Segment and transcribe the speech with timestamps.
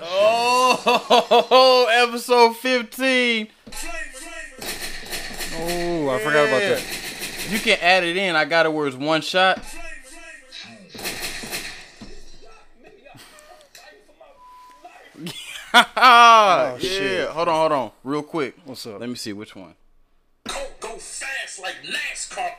[0.00, 3.48] Oh, episode 15.
[5.60, 6.82] Oh, I forgot about that.
[7.50, 8.36] You can add it in.
[8.36, 9.62] I got it where it's one shot.
[15.74, 16.78] Oh, yeah.
[16.78, 17.28] shit.
[17.28, 17.90] Hold on, hold on.
[18.04, 18.54] Real quick.
[18.64, 19.00] What's up?
[19.00, 19.74] Let me see which one.
[20.46, 22.52] Coke go fast like NASCAR.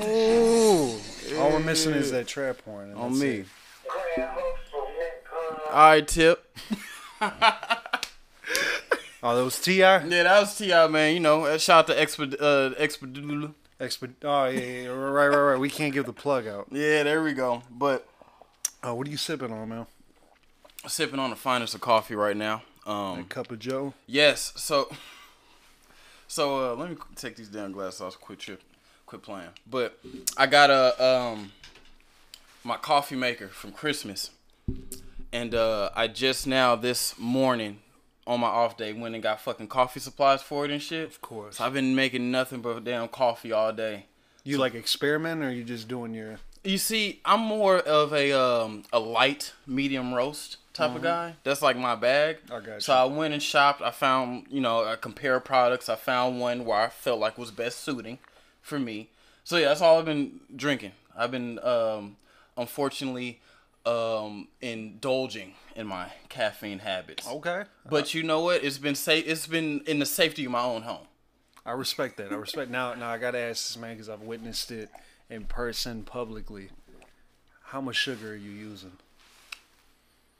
[0.00, 0.98] Oh,
[1.38, 2.90] all we're missing is that trap horn.
[2.90, 3.28] and On me.
[3.28, 3.46] it.
[5.76, 6.56] Alright, tip.
[9.22, 9.78] Oh, that was Ti.
[9.78, 11.12] Yeah, that was T.I., man.
[11.14, 15.36] You know, uh, shout out to Exped uh Exped Exped- oh yeah, yeah, right, right,
[15.52, 15.58] right.
[15.58, 16.68] We can't give the plug out.
[16.70, 17.62] Yeah, there we go.
[17.68, 18.06] But
[18.84, 19.86] Oh, what are you sipping on, man?
[20.86, 22.62] sipping on the finest of coffee right now.
[22.86, 23.94] A Um cup of Joe.
[24.06, 24.52] Yes.
[24.54, 24.94] So,
[26.28, 28.20] so uh, let me take these damn glasses off.
[28.20, 28.62] Quit trip,
[29.06, 29.50] quit playing.
[29.68, 29.98] But
[30.36, 31.50] I got a um
[32.62, 34.30] my coffee maker from Christmas,
[35.32, 37.80] and uh, I just now this morning
[38.26, 41.08] on my off day went and got fucking coffee supplies for it and shit.
[41.08, 41.56] Of course.
[41.56, 44.06] So I've been making nothing but damn coffee all day.
[44.44, 46.38] You like experiment, or you just doing your?
[46.62, 51.34] You see, I'm more of a um a light medium roast type of guy.
[51.42, 52.38] That's like my bag.
[52.46, 52.54] Mm-hmm.
[52.54, 52.94] I got So.
[52.94, 53.82] I went and shopped.
[53.82, 55.88] I found, you know, I compare products.
[55.88, 58.18] I found one where I felt like was best suiting
[58.62, 59.08] for me.
[59.42, 60.92] So yeah, that's all I've been drinking.
[61.16, 62.16] I've been um
[62.56, 63.40] unfortunately
[63.86, 67.26] um indulging in my caffeine habits.
[67.28, 67.64] Okay.
[67.88, 68.64] But you know what?
[68.64, 69.24] It's been safe.
[69.26, 71.06] It's been in the safety of my own home.
[71.64, 72.32] I respect that.
[72.32, 72.70] I respect.
[72.70, 74.88] Now, now I gotta ask this man because I've witnessed it
[75.30, 76.68] in person, publicly.
[77.64, 78.92] How much sugar are you using?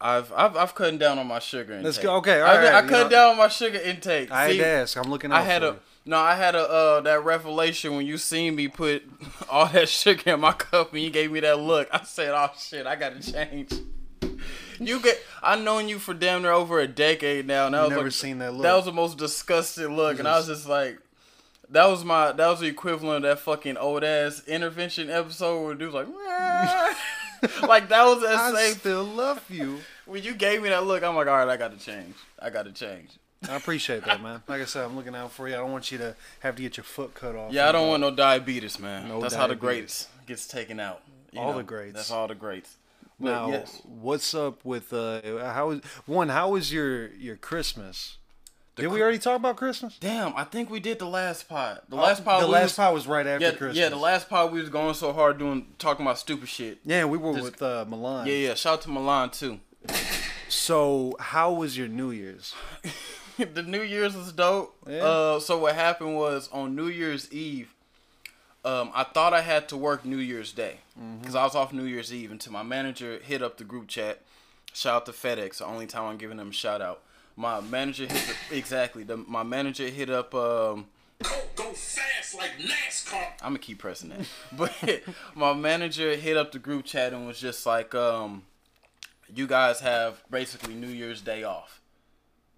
[0.01, 1.85] I've I've I've cut down on my sugar intake.
[1.85, 2.17] Let's go.
[2.17, 4.31] Okay, all I, I right, you cut know- down on my sugar intake.
[4.31, 4.97] I See, had to ask.
[4.97, 5.79] I'm looking I had a you.
[6.07, 6.17] No.
[6.19, 9.03] I had a uh that revelation when you seen me put
[9.51, 11.89] all that sugar in my cup and you gave me that look.
[11.93, 13.73] I said, "Oh shit, I gotta change."
[14.79, 15.19] You get.
[15.43, 17.67] I've known you for damn near over a decade now.
[17.67, 18.63] And I was never like- seen that look.
[18.63, 20.99] That was the most disgusting look, and I was just like,
[21.71, 25.75] that was my that was the equivalent of that fucking old ass intervention episode where
[25.75, 26.09] dude was like,
[27.63, 28.75] like that was that I same.
[28.75, 29.79] still love you.
[30.05, 32.15] When you gave me that look, I'm like, all right, I got to change.
[32.39, 33.11] I got to change.
[33.49, 34.43] I appreciate that, man.
[34.49, 35.55] Like I said, I'm looking out for you.
[35.55, 37.53] I don't want you to have to get your foot cut off.
[37.53, 39.09] Yeah, I don't want no diabetes, man.
[39.09, 39.61] No that's how the diabetes.
[39.61, 41.03] greats gets taken out.
[41.33, 41.95] You All the greats.
[41.95, 42.77] That's all the greats.
[43.21, 45.21] But Now, yes, what's up with uh?
[45.53, 46.29] How is one?
[46.29, 48.17] How was your your Christmas?
[48.75, 49.97] Did we already talk about Christmas?
[49.99, 51.81] damn, I think we did the last pod.
[51.89, 52.43] The last pod.
[52.43, 53.77] The last was, part was right after Yeah, Christmas.
[53.79, 53.89] yeah.
[53.89, 56.81] The last pod we was going so hard doing talking about stupid shit.
[56.85, 58.27] Yeah, we were Just- with uh, Milan.
[58.27, 58.55] Yeah, yeah.
[58.55, 59.61] Shout out to Milan too.
[60.51, 62.55] So, how was your New Year's?
[63.55, 64.77] the New Year's was dope.
[64.89, 65.03] Yeah.
[65.05, 67.75] Uh, so what happened was on New Year's Eve,
[68.65, 71.19] um, I thought I had to work New Year's Day Mm-hmm.
[71.19, 74.23] because I was off New Year's Eve until my manager hit up the group chat.
[74.73, 75.59] Shout out to FedEx.
[75.59, 77.03] The only time I'm giving them a shout out.
[77.37, 79.03] My manager hit the, exactly.
[79.05, 80.35] The, my manager hit up.
[80.35, 80.87] Um,
[81.23, 83.23] Coke go fast like NASCAR.
[83.43, 84.27] I'm gonna keep pressing that.
[84.57, 84.73] But
[85.35, 88.45] my manager hit up the group chat and was just like, um,
[89.35, 91.81] "You guys have basically New Year's Day off."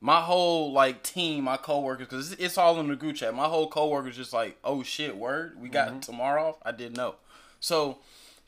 [0.01, 3.35] My whole like team, my coworkers, because it's all in the group chat.
[3.35, 7.17] My whole coworkers just like, "Oh shit, word, we got tomorrow off." I didn't know,
[7.61, 7.99] so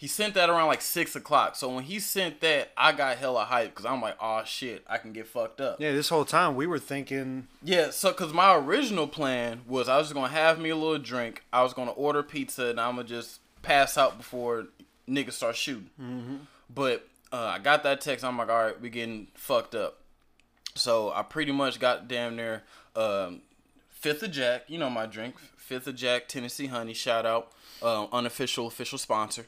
[0.00, 1.56] he sent that around like six o'clock.
[1.56, 4.96] So when he sent that, I got hella hype because I'm like, "Oh shit, I
[4.96, 7.48] can get fucked up." Yeah, this whole time we were thinking.
[7.62, 10.96] Yeah, so because my original plan was I was just gonna have me a little
[10.96, 11.44] drink.
[11.52, 14.68] I was gonna order pizza and I'm gonna just pass out before
[15.06, 15.90] niggas start shooting.
[16.00, 16.36] Mm-hmm.
[16.74, 18.24] But uh, I got that text.
[18.24, 19.99] I'm like, all right, we getting fucked up.
[20.80, 22.62] So I pretty much got damn near
[22.96, 23.42] um,
[23.90, 24.64] Fifth of Jack.
[24.68, 26.94] You know my drink, Fifth of Jack Tennessee Honey.
[26.94, 27.52] Shout out,
[27.82, 29.46] um, unofficial official sponsor.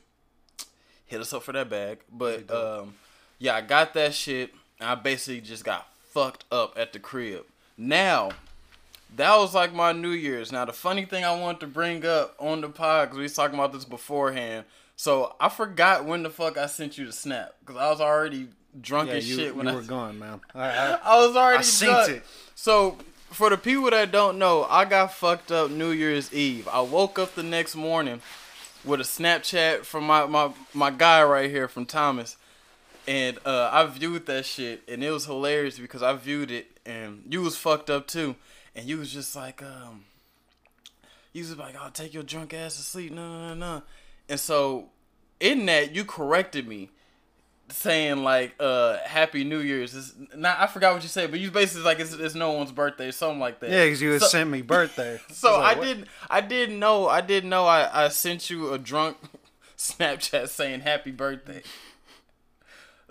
[1.06, 2.00] Hit us up for that bag.
[2.12, 2.94] But um,
[3.38, 4.54] yeah, I got that shit.
[4.80, 7.44] I basically just got fucked up at the crib.
[7.78, 8.30] Now,
[9.16, 10.52] that was like my New Year's.
[10.52, 13.34] Now, the funny thing I wanted to bring up on the pod, because we was
[13.34, 14.64] talking about this beforehand.
[14.96, 18.48] So I forgot when the fuck I sent you the snap, because I was already
[18.80, 20.40] drunk Yeah, as you, shit when you I were gone, man.
[20.54, 22.10] I, I, I was already I drunk.
[22.10, 22.22] it.
[22.54, 22.98] So
[23.30, 26.68] for the people that don't know, I got fucked up New Year's Eve.
[26.68, 28.20] I woke up the next morning
[28.84, 32.36] with a Snapchat from my my, my guy right here from Thomas.
[33.08, 37.24] And uh, I viewed that shit and it was hilarious because I viewed it and
[37.28, 38.36] you was fucked up too.
[38.76, 40.04] And you was just like, um
[41.32, 43.10] you was like, I'll take your drunk ass to sleep.
[43.12, 43.82] No, no, no, no.
[44.28, 44.90] And so
[45.40, 46.90] in that you corrected me
[47.72, 51.50] saying like uh happy new year's it's not i forgot what you said but you
[51.50, 54.26] basically like it's, it's no one's birthday something like that yeah, because you had so,
[54.28, 55.18] sent me birthday.
[55.30, 58.72] so was like, i didn't i didn't know i didn't know i i sent you
[58.72, 59.16] a drunk
[59.76, 61.62] snapchat saying happy birthday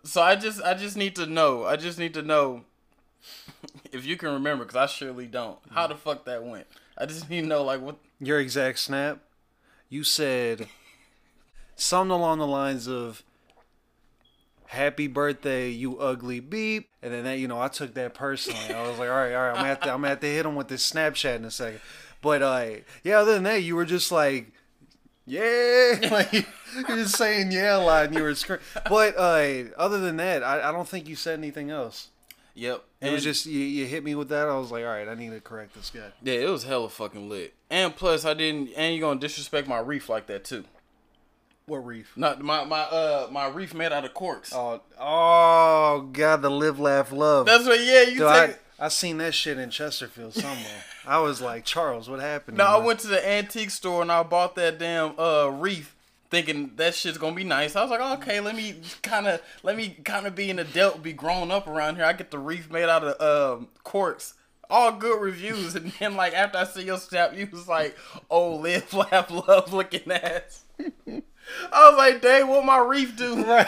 [0.04, 1.66] So I just I just need to know.
[1.66, 2.62] I just need to know
[3.92, 5.60] if you can remember because I surely don't.
[5.70, 6.66] How the fuck that went?
[6.98, 7.98] I just need to know like what.
[8.20, 9.20] Your exact snap.
[9.90, 10.68] You said
[11.76, 13.24] something along the lines of
[14.72, 18.74] "Happy birthday, you ugly beep," and then that you know I took that personally.
[18.74, 20.28] I was like, all right, all right, I'm gonna have to, I'm gonna have to
[20.28, 21.82] hit him with this Snapchat in a second.
[22.22, 22.70] But uh,
[23.04, 24.54] yeah, other than that, you were just like,
[25.26, 28.64] yeah, like you're just saying yeah a lot, and you were screaming.
[28.88, 32.08] But uh, other than that, I, I don't think you said anything else.
[32.54, 32.84] Yep.
[33.02, 34.48] It was just you, you hit me with that.
[34.48, 36.12] I was like, all right, I need to correct this guy.
[36.22, 37.54] yeah, it was hella fucking lit.
[37.70, 38.70] And plus, I didn't.
[38.76, 40.66] And you're gonna disrespect my reef like that too?
[41.72, 42.12] What reef?
[42.18, 44.52] Not my my uh my reef made out of corks.
[44.54, 47.46] Oh, oh, God, the live, laugh, love.
[47.46, 47.80] That's what.
[47.80, 48.60] Yeah, you Dude, take.
[48.78, 50.84] I, I seen that shit in Chesterfield somewhere.
[51.08, 52.58] I was like, Charles, what happened?
[52.58, 55.96] No, I went to the antique store and I bought that damn uh reef,
[56.30, 57.78] thinking that shit's gonna be nice.
[57.78, 61.02] I was like, okay, let me kind of let me kind of be an adult,
[61.02, 62.04] be grown up around here.
[62.04, 64.34] I get the reef made out of um corks.
[64.70, 67.96] All good reviews, and then like after I see your snap, you was like,
[68.30, 70.66] "Oh, live, laugh, love, looking ass."
[71.72, 73.44] I was like, "Dang, what my reef do?"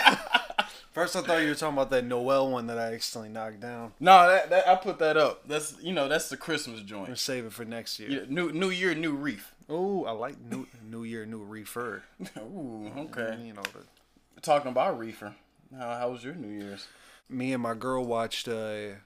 [0.93, 3.93] First, I thought you were talking about that Noel one that I accidentally knocked down.
[3.99, 5.47] no, that, that I put that up.
[5.47, 7.17] That's you know that's the Christmas joint.
[7.17, 8.09] saving for next year.
[8.09, 9.53] Yeah, new New Year, new reef.
[9.71, 12.03] Ooh, I like new New Year, new reefer.
[12.37, 13.37] Ooh, okay.
[13.43, 15.33] You know, the, Talking about reefer.
[15.75, 16.87] How, how was your New Year's?
[17.29, 18.99] me and my girl watched uh,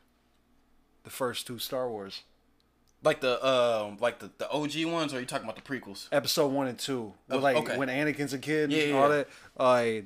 [1.03, 2.23] the first two Star Wars,
[3.03, 6.07] Like the um, like the, the OG ones, or are you talking about the prequels?
[6.11, 7.13] episode one and two.
[7.27, 7.77] With Oh, like okay.
[7.77, 9.15] when Anakin's a kid, Yeah, and yeah, all yeah.
[9.17, 9.27] that.
[9.57, 10.01] Uh,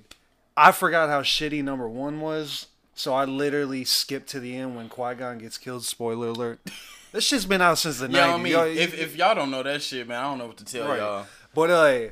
[0.57, 4.89] I forgot how shitty number one was, so I literally skipped to the end when
[4.89, 5.83] Qui Gon gets killed.
[5.85, 6.59] Spoiler alert.
[7.13, 8.33] This shit's been out since the Yeah, 90s.
[8.33, 10.55] I mean, Y'all- if, if y'all don't know that shit, man, I don't know what
[10.59, 10.97] to tell Right.
[10.99, 11.25] y'all.
[11.53, 12.11] But uh,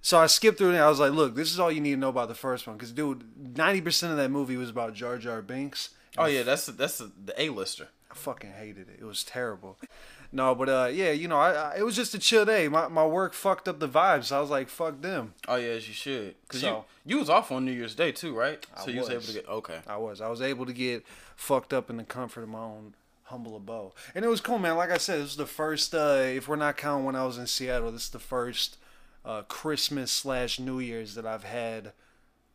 [0.00, 0.78] so I skipped through it.
[0.78, 2.76] I was like, look, this is all you need to know about the first one,
[2.78, 3.24] because dude,
[3.58, 5.90] ninety percent of that movie was about Jar Jar Binks.
[6.16, 7.88] Oh yeah, that's that's the A lister.
[8.10, 8.96] I fucking hated it.
[9.00, 9.76] It was terrible.
[10.30, 12.68] No, but uh, yeah, you know, I, I it was just a chill day.
[12.68, 14.24] My my work fucked up the vibes.
[14.24, 15.34] So I was like, fuck them.
[15.46, 16.34] Oh yeah, as you should.
[16.48, 18.64] Cause So- you you was off on New Year's Day too, right?
[18.76, 19.78] I So you was able to get okay.
[19.86, 20.20] I was.
[20.20, 21.04] I was able to get
[21.36, 22.94] fucked up in the comfort of my own
[23.24, 24.76] humble abode, and it was cool, man.
[24.76, 25.94] Like I said, this is the first.
[25.94, 28.76] Uh, if we're not counting when I was in Seattle, this is the first
[29.24, 31.92] uh, Christmas slash New Year's that I've had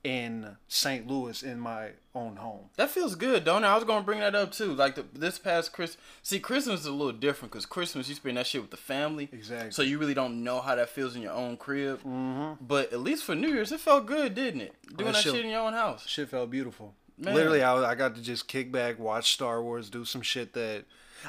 [0.04, 1.08] in St.
[1.08, 2.66] Louis in my own home.
[2.76, 3.68] That feels good, don't it?
[3.68, 4.74] I was gonna bring that up too.
[4.74, 8.38] Like the, this past Christmas, see, Christmas is a little different because Christmas you spend
[8.38, 9.72] that shit with the family, Exactly.
[9.72, 12.00] So you really don't know how that feels in your own crib.
[12.00, 12.66] Mm-hmm.
[12.66, 14.76] But at least for New Year's, it felt good, didn't it?
[14.88, 16.08] Doing that that shit- shit in your own house.
[16.08, 16.94] Shit felt beautiful.
[17.18, 17.36] Man.
[17.36, 20.84] Literally, I, I got to just kick back, watch Star Wars, do some shit that.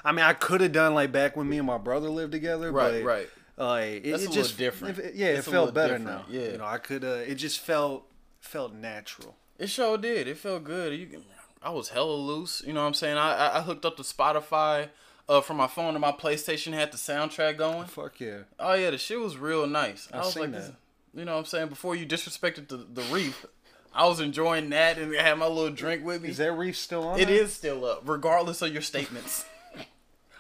[0.05, 2.73] I mean, I could have done like back when me and my brother lived together.
[2.73, 3.29] Right, but, right.
[3.57, 4.99] Uh, it, That's it a little just different.
[4.99, 6.41] it- yeah, It's it felt better different, now.
[6.41, 6.53] yeah.
[6.53, 7.05] you know, I could.
[7.05, 8.05] Uh, it just felt
[8.45, 9.37] felt natural.
[9.59, 10.29] It sure did.
[10.29, 10.99] It felt good.
[10.99, 11.23] You
[11.63, 12.63] I was hella loose.
[12.67, 13.17] You know what I'm saying?
[13.17, 14.89] I I, hooked up to Spotify
[15.29, 16.73] uh, from my phone to my PlayStation.
[16.73, 17.87] Had the soundtrack going.
[17.87, 18.41] Fuck yeah.
[18.59, 20.09] Oh yeah, the shit was real nice.
[20.13, 20.59] I, I was seen like, that.
[20.59, 20.73] this,
[21.15, 21.69] you know what I'm saying?
[21.69, 23.47] Before you disrespected the the reef,
[23.95, 26.29] I was enjoying that and I had my little drink with me.
[26.29, 27.19] Is that reef still on?
[27.19, 29.47] It is still up, regardless of your statements.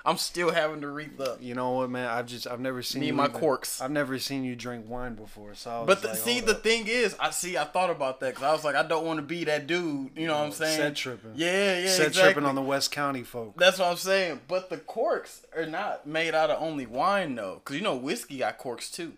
[0.07, 0.89] I'm still having to
[1.21, 1.39] up.
[1.41, 2.07] You know what, man?
[2.09, 3.81] I've just I've never seen Me you my even- corks.
[3.81, 5.55] I've never seen you drink wine before.
[5.55, 6.63] So But the, like, see, the up.
[6.63, 7.57] thing is, I see.
[7.57, 10.11] I thought about that because I was like, I don't want to be that dude.
[10.15, 10.77] You know what I'm saying?
[10.77, 11.33] set tripping.
[11.37, 12.23] Yeah, yeah, set exactly.
[12.35, 13.57] tripping on the West County folk.
[13.57, 14.43] That's what I'm saying.
[14.47, 18.39] But the corks are not made out of only wine though, because you know whiskey
[18.39, 19.15] got corks too.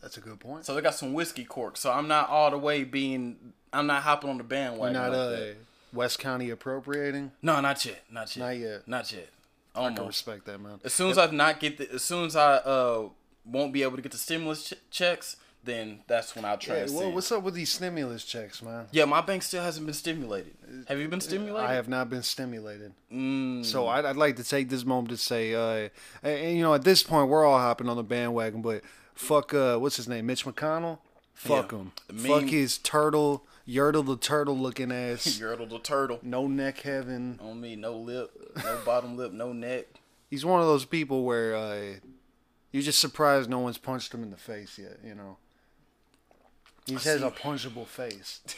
[0.00, 0.66] That's a good point.
[0.66, 1.80] So they got some whiskey corks.
[1.80, 3.54] So I'm not all the way being.
[3.72, 4.92] I'm not hopping on the bandwagon.
[4.94, 5.44] not like uh.
[5.92, 7.32] West County appropriating.
[7.42, 8.02] No, not yet.
[8.10, 8.44] Not yet.
[8.46, 8.88] Not yet.
[8.88, 9.28] Not yet.
[9.74, 10.26] I can Almost.
[10.26, 10.80] respect that, man.
[10.84, 13.08] As soon as I not get the, as soon as I uh
[13.44, 16.86] won't be able to get the stimulus ch- checks, then that's when I'll try Yeah,
[16.86, 18.86] to well, what's up with these stimulus checks, man?
[18.92, 20.54] Yeah, my bank still hasn't been stimulated.
[20.88, 21.68] Have you been stimulated?
[21.70, 22.92] I have not been stimulated.
[23.12, 23.64] Mm.
[23.64, 25.88] So I'd, I'd like to take this moment to say, uh,
[26.22, 28.82] and, and, you know, at this point, we're all hopping on the bandwagon, but
[29.14, 30.98] fuck, uh, what's his name, Mitch McConnell?
[31.34, 31.78] Fuck Yeah.
[31.78, 31.92] him.
[32.08, 35.26] The Fuck his turtle, Yertle the turtle looking ass.
[35.40, 37.38] Yertle the turtle no neck heaven.
[37.42, 39.86] on me, no lip, no bottom lip, no neck.
[40.30, 41.82] He's one of those people where uh,
[42.72, 44.98] you're just surprised no one's punched him in the face yet.
[45.04, 45.36] You know,
[46.86, 47.26] he just has see.
[47.26, 48.40] a punchable face.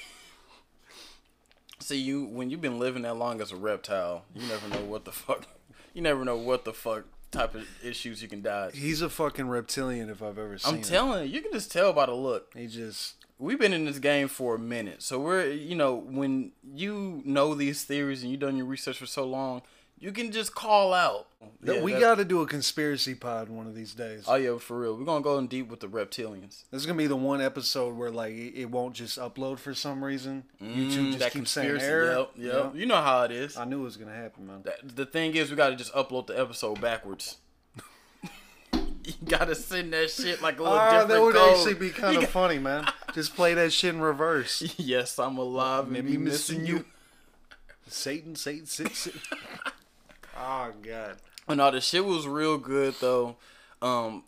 [1.81, 5.05] See, you when you've been living that long as a reptile, you never know what
[5.05, 5.47] the fuck.
[5.93, 8.77] You never know what the fuck type of issues you can dodge.
[8.77, 10.77] He's a fucking reptilian if I've ever seen.
[10.77, 12.53] I'm telling you, you can just tell by the look.
[12.55, 15.03] He just we've been in this game for a minute.
[15.03, 19.07] So we're you know, when you know these theories and you've done your research for
[19.07, 19.63] so long,
[19.99, 21.29] you can just call out.
[21.63, 24.25] Yeah, we got to do a conspiracy pod one of these days.
[24.27, 24.97] Oh yeah, for real.
[24.97, 26.65] We're gonna go in deep with the reptilians.
[26.71, 29.75] this is gonna be the one episode where like it, it won't just upload for
[29.75, 30.45] some reason.
[30.63, 32.27] YouTube just Mm, keeps saying error.
[32.37, 32.73] Yep, yep.
[32.75, 33.57] You know how it is.
[33.59, 34.63] I knew it was gonna happen, man.
[34.65, 37.37] That- The thing is, we gotta just upload the episode backwards.
[39.21, 41.51] you gotta send that shit like a little Ah, different that would code.
[41.57, 42.87] actually be kind of funny, man.
[43.13, 44.63] Just play that shit in reverse.
[44.79, 46.77] yes, I'm alive Maybe be missing missing you.
[46.79, 46.85] you.
[47.89, 48.95] Satan, Satan, Satan.
[48.95, 49.21] Satan.
[50.39, 51.17] oh god.
[51.47, 53.37] Oh, no, the shit was real good though.
[53.83, 54.25] Um,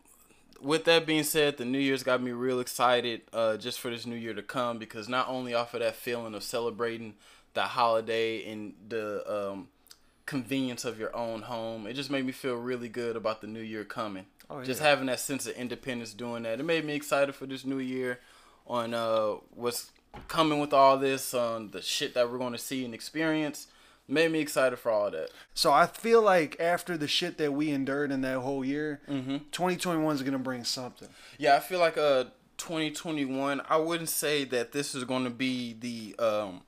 [0.61, 4.05] with that being said, the New Year's got me real excited uh, just for this
[4.07, 7.15] new year to come because not only off of that feeling of celebrating
[7.55, 9.69] the holiday and the um,
[10.27, 13.61] convenience of your own home, it just made me feel really good about the new
[13.61, 14.27] year coming.
[14.49, 16.61] Oh, Just having that sense of independence doing that.
[16.61, 18.21] It made me excited for this new year
[18.67, 19.91] on uh, what's
[20.29, 23.67] coming with all this, on the shit that we're going to see and experience.
[24.09, 25.31] Made me excited for all that.
[25.53, 29.39] So I feel like after the shit that we endured in that whole year, Mm-hmm.
[29.51, 31.09] 2021 is gonna bring something.
[31.39, 32.27] Yeah, I feel like uh
[32.57, 33.63] 2021.
[33.69, 36.63] I wouldn't say that this is going to be the um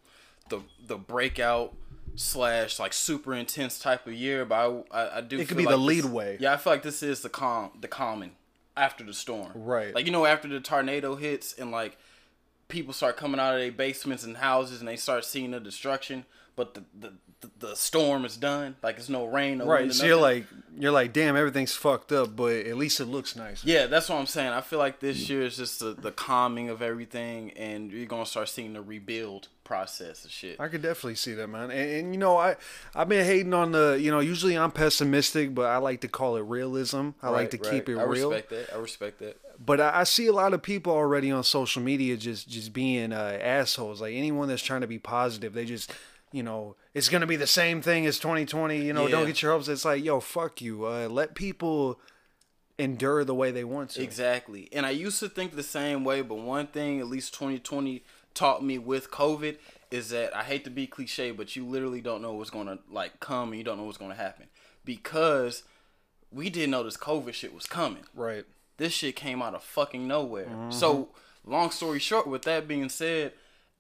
[0.49, 1.75] the the breakout
[2.19, 5.39] slash like super intense type of year, but I I, I do.
[5.39, 6.37] It could be the like this- lead way.
[6.41, 8.33] Yeah, I feel like this is the calm the common
[8.77, 9.53] after the storm.
[9.55, 9.95] Right.
[9.95, 11.97] Like you know after the tornado hits and like
[12.69, 16.25] people start coming out of their basements and houses and they start seeing the destruction,
[16.57, 18.77] but the the, the, the storm is done.
[18.83, 19.59] Like it's no rain.
[19.59, 19.93] No Right.
[19.93, 20.45] So you're like
[20.77, 23.65] you're like, damn, everything's fucked up, but at least it looks nice.
[23.65, 24.53] Yeah, that's what I'm saying.
[24.53, 28.27] I feel like this year is just the, the calming of everything, and you're gonna
[28.27, 30.59] start seeing the rebuild process of shit.
[30.59, 31.71] I could definitely see that, man.
[31.71, 32.57] And, and you know, I
[32.95, 36.37] I've been hating on the, you know, usually I'm pessimistic, but I like to call
[36.37, 37.11] it realism.
[37.23, 38.33] I like to Right, keep it I real.
[38.33, 38.75] I respect that.
[38.75, 39.37] I respect that.
[39.65, 43.13] But I, I see a lot of people already on social media just just being
[43.13, 44.01] uh, assholes.
[44.01, 45.93] Like anyone that's trying to be positive, they just,
[46.33, 48.81] you know, it's gonna be the same thing as 2020.
[48.81, 49.69] You know, don't get your hopes.
[49.69, 50.87] It's like, yo, fuck you.
[50.87, 52.01] Uh, let people
[52.79, 54.03] endure the way they want to.
[54.03, 54.69] Exactly.
[54.73, 58.05] And I used to think the same way, but one thing at least 2020
[58.39, 59.57] taught me with COVID
[59.91, 63.21] is that I hate to be cliche, but you literally don't know what's gonna like
[63.21, 64.47] come, and you don't know what's gonna happen
[64.85, 65.65] because
[66.31, 68.05] we didn't know this COVID shit was coming.
[68.15, 68.45] Right.
[68.77, 70.47] this shit came out of fucking nowhere.
[70.47, 70.71] Mm-hmm.
[70.71, 71.09] So,
[71.45, 73.33] long story short, with that being said,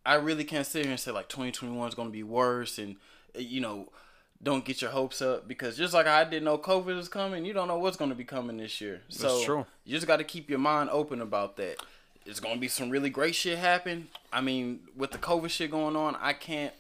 [0.05, 2.97] I really can't sit here and say like 2021 is to be worse and
[3.37, 3.89] uh, you know,
[4.43, 7.53] don't get your hopes up because just like I didn't know COVID was coming, you
[7.53, 9.03] don't know what's going to be coming this year.
[9.09, 9.67] So, That's true.
[9.85, 11.77] you just got to keep your mind open about that.
[12.29, 14.09] It's going to be some really great shit happen.
[14.33, 16.75] I mean, with the COVID shit going on, I can't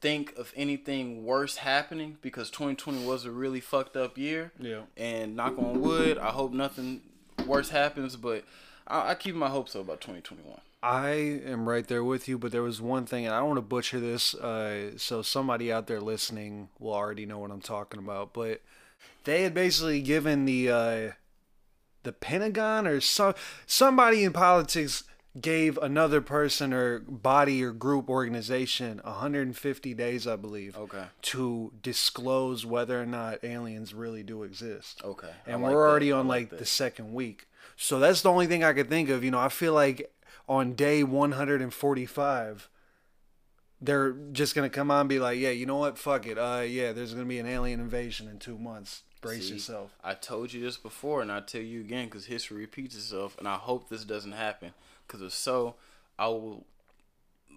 [0.00, 4.52] think of anything worse happening because 2020 was a really fucked up year.
[4.58, 4.82] Yeah.
[4.96, 7.00] And knock on wood, I hope nothing
[7.46, 8.44] worse happens, but
[8.86, 10.60] I, I keep my hopes up about 2021.
[10.82, 13.58] I am right there with you, but there was one thing, and I don't want
[13.58, 17.98] to butcher this, uh, so somebody out there listening will already know what I'm talking
[17.98, 18.32] about.
[18.32, 18.60] But
[19.24, 21.10] they had basically given the uh,
[22.02, 23.34] the Pentagon or some
[23.66, 25.04] somebody in politics
[25.40, 31.04] gave another person or body or group organization 150 days, I believe, Okay.
[31.22, 35.30] to disclose whether or not aliens really do exist Okay.
[35.46, 35.90] And like we're that.
[35.90, 37.46] already I on like like, the second week.
[37.76, 39.22] So that's the only thing I could think of.
[39.22, 40.10] You know, I feel like
[40.48, 42.68] on day 145,
[43.80, 45.98] they're just gonna come on and be like, "Yeah, you know what?
[45.98, 46.36] Fuck it.
[46.38, 49.02] Uh, yeah, there's gonna be an alien invasion in two months.
[49.20, 52.58] Brace See, yourself." I told you this before, and I tell you again because history
[52.58, 54.72] repeats itself, and I hope this doesn't happen.
[55.06, 55.74] Because if so,
[56.18, 56.64] I will,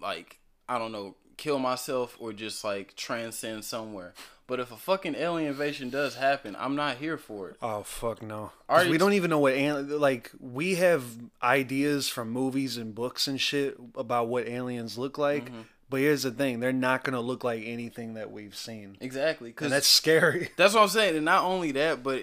[0.00, 0.38] like,
[0.68, 4.14] I don't know, kill myself or just like transcend somewhere.
[4.46, 7.56] But if a fucking alien invasion does happen, I'm not here for it.
[7.62, 8.52] Oh fuck no!
[8.68, 8.90] Alright.
[8.90, 9.56] we don't even know what.
[9.56, 11.04] Like we have
[11.42, 15.46] ideas from movies and books and shit about what aliens look like.
[15.46, 15.60] Mm-hmm.
[15.92, 19.50] But here's the thing: they're not gonna look like anything that we've seen, Exactly.
[19.50, 20.48] Because and that's scary.
[20.56, 21.16] That's what I'm saying.
[21.16, 22.22] And not only that, but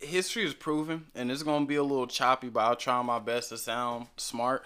[0.00, 3.50] history is proven, and it's gonna be a little choppy, but I'll try my best
[3.50, 4.64] to sound smart.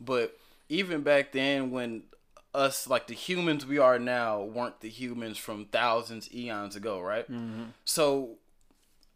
[0.00, 0.38] But
[0.68, 2.04] even back then, when
[2.54, 7.28] us like the humans we are now weren't the humans from thousands eons ago, right?
[7.28, 7.64] Mm-hmm.
[7.84, 8.36] So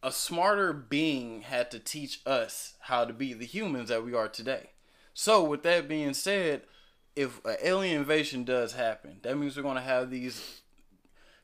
[0.02, 4.26] a smarter being had to teach us how to be the humans that we are
[4.26, 4.70] today.
[5.14, 6.62] So with that being said,
[7.14, 10.62] if an alien invasion does happen, that means we're gonna have these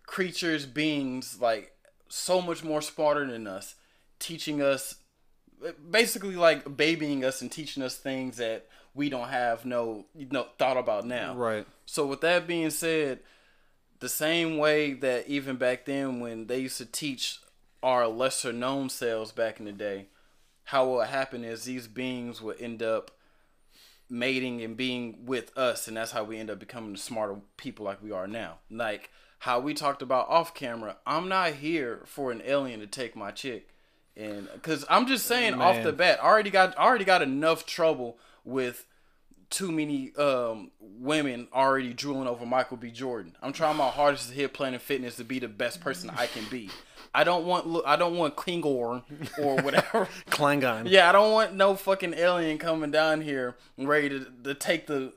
[0.07, 1.73] creatures, beings like
[2.09, 3.75] so much more smarter than us,
[4.19, 4.97] teaching us
[5.91, 10.47] basically like babying us and teaching us things that we don't have no you know
[10.59, 11.35] thought about now.
[11.35, 11.67] Right.
[11.87, 13.21] So with that being said,
[14.01, 17.41] the same way that even back then when they used to teach
[17.83, 20.07] our lesser known selves back in the day,
[20.65, 23.11] how what would happen is these beings would end up
[24.11, 27.85] mating and being with us, and that's how we end up becoming the smarter people
[27.85, 28.59] like we are now.
[28.71, 29.11] Like
[29.41, 30.97] how we talked about off camera.
[31.07, 33.69] I'm not here for an alien to take my chick,
[34.17, 37.67] and because I'm just saying off the bat, I already got I already got enough
[37.67, 38.87] trouble with
[39.51, 42.91] too many um, women already drooling over Michael B.
[42.91, 43.37] Jordan.
[43.43, 46.71] I'm trying my hardest here, Planet Fitness, to be the best person I can be.
[47.15, 47.85] I don't want look.
[47.87, 49.03] I don't want Klingon
[49.43, 50.09] or whatever.
[50.31, 50.89] Klingon.
[50.89, 55.13] yeah, I don't want no fucking alien coming down here ready to, to take the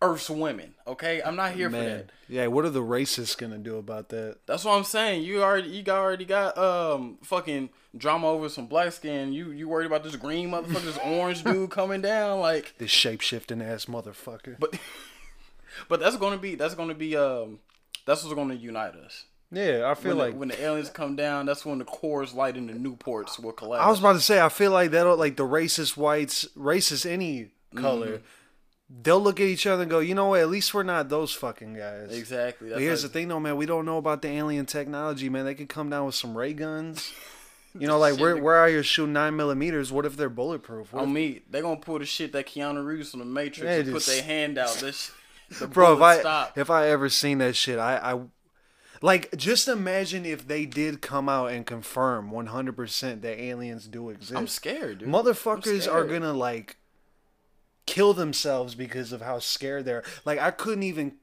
[0.00, 0.74] Earth's women.
[0.86, 1.84] Okay, I'm not here for Man.
[1.86, 2.10] that.
[2.28, 4.36] Yeah, what are the racists gonna do about that?
[4.46, 5.22] That's what I'm saying.
[5.24, 9.32] You already you got already got um fucking drama over some black skin.
[9.32, 13.20] You you worried about this green motherfucker, this orange dude coming down like This shape
[13.22, 14.56] shifting ass motherfucker.
[14.60, 14.78] but
[15.88, 17.58] but that's gonna be that's gonna be um
[18.06, 19.24] that's what's gonna unite us.
[19.50, 22.34] yeah, I feel When, like the, when the aliens come down, that's when the cores
[22.34, 23.84] light and the Newports will collapse.
[23.84, 27.50] I was about to say, I feel like that'll like the racist whites, racist any
[27.74, 28.24] color, Mm-hmm.
[28.90, 30.40] They'll look at each other and go, you know what?
[30.40, 32.10] At least we're not those fucking guys.
[32.16, 32.70] exactly.
[32.70, 33.56] But here's how- the thing, though, man.
[33.56, 35.44] We don't know about the alien technology, man.
[35.44, 37.12] They could come down with some ray guns.
[37.78, 39.92] You know, like we're we're out here shooting nine millimeters.
[39.92, 40.92] What if they're bulletproof?
[40.92, 43.60] What on if- me, they're gonna pull the shit that Keanu Reeves from the Matrix
[43.70, 44.74] Yeah, and put their hand out.
[44.76, 45.12] This
[45.60, 46.56] the bro, if I stop.
[46.58, 48.20] if I ever seen that shit, I I
[49.02, 54.08] like just imagine if they did come out and confirm 100 percent that aliens do
[54.10, 54.34] exist.
[54.36, 55.08] I'm scared, dude.
[55.08, 56.78] Motherfuckers I'm are gonna like
[57.88, 60.04] kill themselves because of how scared they're.
[60.24, 61.14] Like I couldn't even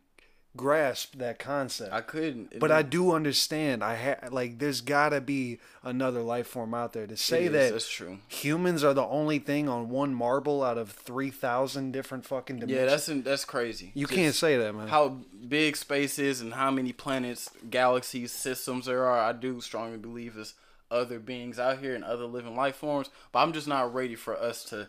[0.57, 1.91] grasp that concept.
[1.93, 2.59] I couldn't.
[2.59, 3.83] but I do understand.
[3.83, 7.73] I ha- like there's gotta be another life form out there to say is, that
[7.73, 8.19] that's true.
[8.29, 12.79] humans are the only thing on one marble out of three thousand different fucking dimensions.
[12.79, 13.91] Yeah, that's in, that's crazy.
[13.93, 14.87] you Just can't say that, man.
[14.87, 19.19] how big space is and how many planets, galaxies, systems there are.
[19.19, 20.53] I do strongly believe there's
[20.89, 24.37] other beings out here and other living life forms, but I'm just not ready for
[24.37, 24.87] us to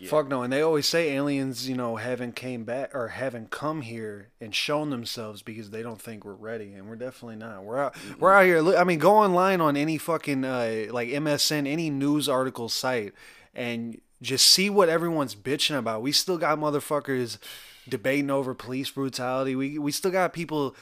[0.00, 0.10] yet.
[0.10, 3.82] Fuck no, and they always say aliens, you know, haven't came back or haven't come
[3.82, 7.64] here and shown themselves because they don't think we're ready, and we're definitely not.
[7.64, 8.76] We're out, we're out here.
[8.76, 13.12] I mean, go online on any fucking uh, like MSN, any news article site,
[13.54, 16.02] and just see what everyone's bitching about.
[16.02, 17.38] We still got motherfuckers
[17.88, 19.54] debating over police brutality.
[19.54, 20.74] We we still got people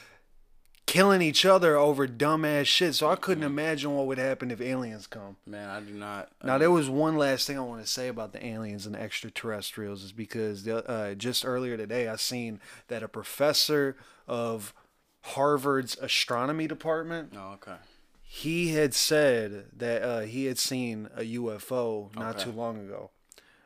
[0.93, 2.93] killing each other over dumbass shit.
[2.93, 5.37] So I couldn't imagine what would happen if aliens come.
[5.47, 6.29] Man, I do not.
[6.43, 9.01] Now there was one last thing I want to say about the aliens and the
[9.01, 13.95] extraterrestrials is because the, uh, just earlier today I seen that a professor
[14.27, 14.71] of
[15.21, 17.77] Harvard's astronomy department Oh, okay.
[18.21, 22.43] he had said that uh, he had seen a UFO not Okay.
[22.45, 23.09] too long ago.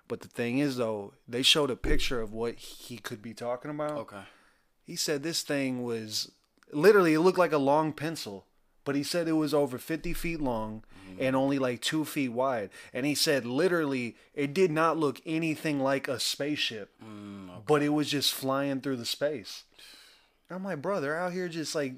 [0.08, 3.70] But the thing is though, they showed a picture of what he could be talking
[3.70, 3.98] about.
[3.98, 4.22] Okay.
[4.86, 6.32] He said this thing was
[6.72, 8.46] literally it looked like a long pencil,
[8.84, 11.22] but he said it was over 50 feet long mm-hmm.
[11.22, 12.70] and only like two feet wide.
[12.94, 17.90] And he said literally it did not look anything like a spaceship, mm, but it
[17.90, 19.64] was just flying through the space.
[20.50, 21.96] I'm like, bro, they're out here just like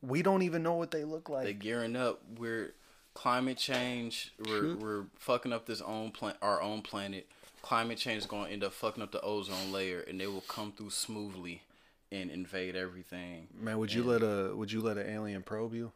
[0.00, 1.44] we don't even know what they look like.
[1.44, 2.20] they're gearing up.
[2.36, 2.74] We're
[3.14, 4.32] climate change.
[4.46, 7.28] We're we're fucking up this own plan, our own planet.
[7.62, 10.40] Climate change is going to end up fucking up the ozone layer, and they will
[10.42, 11.62] come through smoothly
[12.12, 13.48] and invade everything.
[13.58, 15.90] Man, would you let a would you let an alien probe you?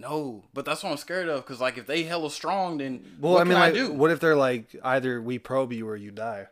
[0.00, 1.44] No, but that's what I'm scared of.
[1.44, 3.92] Cause like if they hella strong, then Well, what I mean, can like, I do?
[3.92, 6.46] what if they're like either we probe you or you die?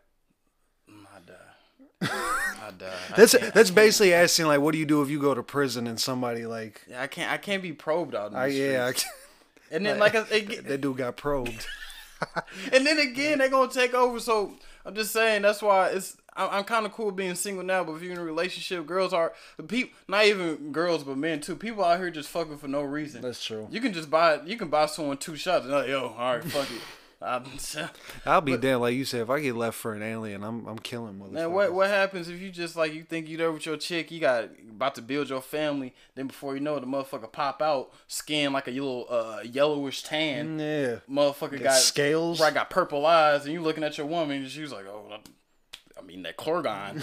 [0.91, 2.09] Mm, I die.
[2.67, 2.87] I die.
[3.13, 5.43] I That's can't- that's basically asking like, what do you do if you go to
[5.45, 7.31] prison and somebody like, Yeah, I can't.
[7.33, 8.93] I can't be probed out in I, yeah.
[9.71, 11.67] And then like, I, it, that dude got probed.
[12.73, 14.19] and then again they're gonna take over.
[14.21, 16.17] So I'm just saying that's why it's.
[16.37, 19.13] I'm, I'm kind of cool being single now, but if you're in a relationship, girls
[19.13, 19.97] are the people.
[20.09, 21.57] Not even girls, but men too.
[21.57, 23.23] People out here just fucking for no reason.
[23.23, 23.69] That's true.
[23.71, 24.41] You can just buy.
[24.45, 25.65] You can buy someone two shots.
[25.65, 26.81] And like, yo, all right, fuck it.
[27.23, 27.45] I'm,
[28.27, 28.83] I'll be damned.
[28.83, 31.33] Like you said, if I get left for an alien, I'm I'm killing motherfuckers.
[31.33, 34.11] Man, what what happens if you just like you think you there with your chick,
[34.11, 37.63] you got about to build your family, then before you know it, the motherfucker pop
[37.63, 40.97] out, skin like a little uh, yellowish tan, Yeah.
[41.11, 42.39] motherfucker got scales?
[42.39, 42.53] right?
[42.53, 45.17] Got purple eyes, and you looking at your woman, and she's like, oh,
[45.99, 47.03] I mean that Clorgon,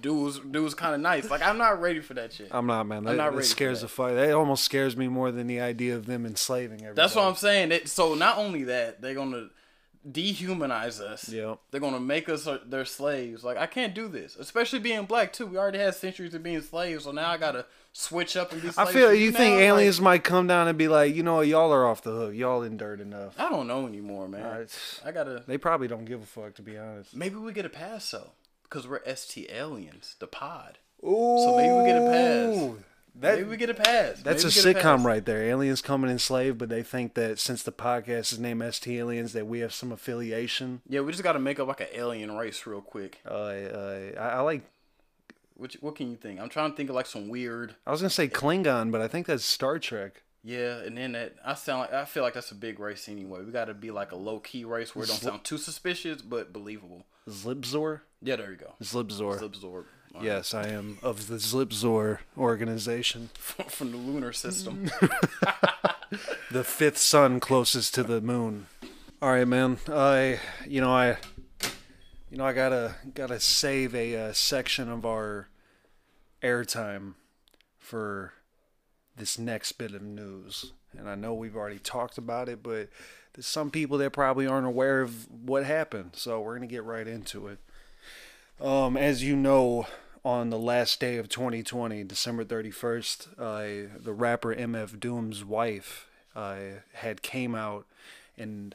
[0.00, 1.30] dude was dude was kind of nice.
[1.30, 2.48] Like I'm not ready for that shit.
[2.50, 3.04] I'm not, man.
[3.04, 4.14] That, not ready for scares the fuck.
[4.14, 6.96] That almost scares me more than the idea of them enslaving everybody.
[6.96, 7.72] That's what I'm saying.
[7.72, 9.48] It, so not only that, they're gonna
[10.08, 11.28] dehumanize us.
[11.28, 11.60] Yep.
[11.70, 13.42] They're gonna make us uh, their slaves.
[13.42, 15.46] Like I can't do this, especially being black too.
[15.46, 18.70] We already had centuries of being slaves, so now I gotta switch up and be.
[18.76, 19.38] I feel you now?
[19.38, 22.10] think Like, aliens might come down and be like, you know, y'all are off the
[22.10, 22.34] hook.
[22.34, 23.34] Y'all endured enough.
[23.38, 24.44] I don't know anymore, man.
[24.44, 25.00] Alright.
[25.04, 25.44] I gotta.
[25.46, 27.16] They probably don't give a fuck, to be honest.
[27.16, 28.32] Maybe we get a pass though,
[28.64, 30.78] because we're ST aliens, the pod.
[31.02, 32.84] Ooh, So maybe we get a pass.
[33.16, 34.20] That- maybe we get a pass.
[34.22, 35.04] That's Maybe a sitcom pass.
[35.04, 35.44] right there.
[35.44, 39.46] Aliens coming enslaved, but they think that since the podcast is named ST Aliens, that
[39.46, 40.80] we have some affiliation.
[40.88, 43.20] Yeah, we just got to make up like an alien race real quick.
[43.24, 44.62] Uh, uh, I, I like.
[45.56, 46.40] Which what can you think?
[46.40, 47.76] I'm trying to think of like some weird.
[47.86, 50.22] I was gonna say eh, Klingon, but I think that's Star Trek.
[50.42, 53.42] Yeah, and then that I sound like I feel like that's a big race anyway.
[53.42, 56.20] We got to be like a low key race where it don't sound too suspicious
[56.20, 57.06] but believable.
[57.28, 58.00] Zlibzor.
[58.20, 58.74] Yeah, there you go.
[58.82, 59.38] Zlibzor.
[59.40, 59.84] Zlibzorb.
[60.20, 64.90] Yes, I am of the Zlibzor organization, From the lunar system.
[66.50, 68.66] the fifth sun closest to the moon.
[69.20, 69.78] All right, man.
[69.88, 71.16] I, you know, I,
[72.34, 75.46] you know, I gotta gotta save a uh, section of our
[76.42, 77.14] airtime
[77.78, 78.32] for
[79.16, 80.72] this next bit of news.
[80.98, 82.88] And I know we've already talked about it, but
[83.32, 86.10] there's some people that probably aren't aware of what happened.
[86.14, 87.60] So we're gonna get right into it.
[88.60, 89.86] Um, as you know,
[90.24, 96.56] on the last day of 2020, December 31st, uh, the rapper MF Doom's wife uh,
[96.94, 97.86] had came out
[98.36, 98.74] and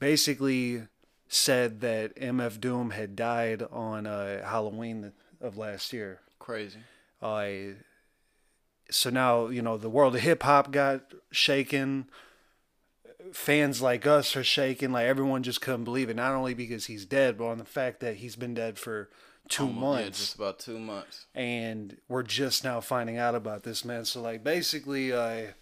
[0.00, 0.88] basically
[1.28, 6.20] said that MF Doom had died on uh, Halloween of last year.
[6.38, 6.78] Crazy.
[7.22, 7.74] Uh,
[8.90, 12.08] so now you know the world of hip hop got shaken.
[13.32, 14.92] Fans like us are shaken.
[14.92, 16.16] Like everyone just couldn't believe it.
[16.16, 19.10] Not only because he's dead, but on the fact that he's been dead for
[19.48, 21.26] two Almost- months Yeah, just about two months.
[21.34, 24.04] and we're just now finding out about this man.
[24.04, 25.54] So like basically, I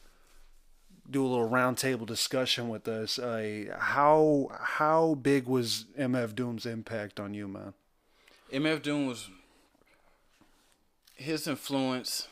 [1.10, 3.18] do a little roundtable discussion with us.
[3.18, 7.74] Uh, how how big was MF Doom's impact on you, man?
[8.52, 9.28] MF Doom was
[11.14, 12.28] his influence,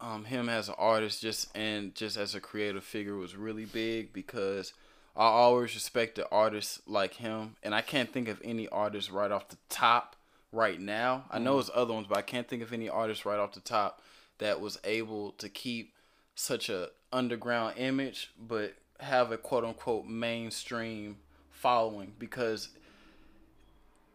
[0.00, 4.12] um, him as an artist, just and just as a creative figure was really big
[4.12, 4.72] because
[5.16, 9.48] I always respected artists like him, and I can't think of any artist right off
[9.48, 10.16] the top
[10.52, 11.24] right now.
[11.30, 13.60] I know it's other ones, but I can't think of any artist right off the
[13.60, 14.02] top
[14.38, 15.94] that was able to keep
[16.34, 21.16] such a underground image, but have a quote unquote mainstream
[21.50, 22.68] following because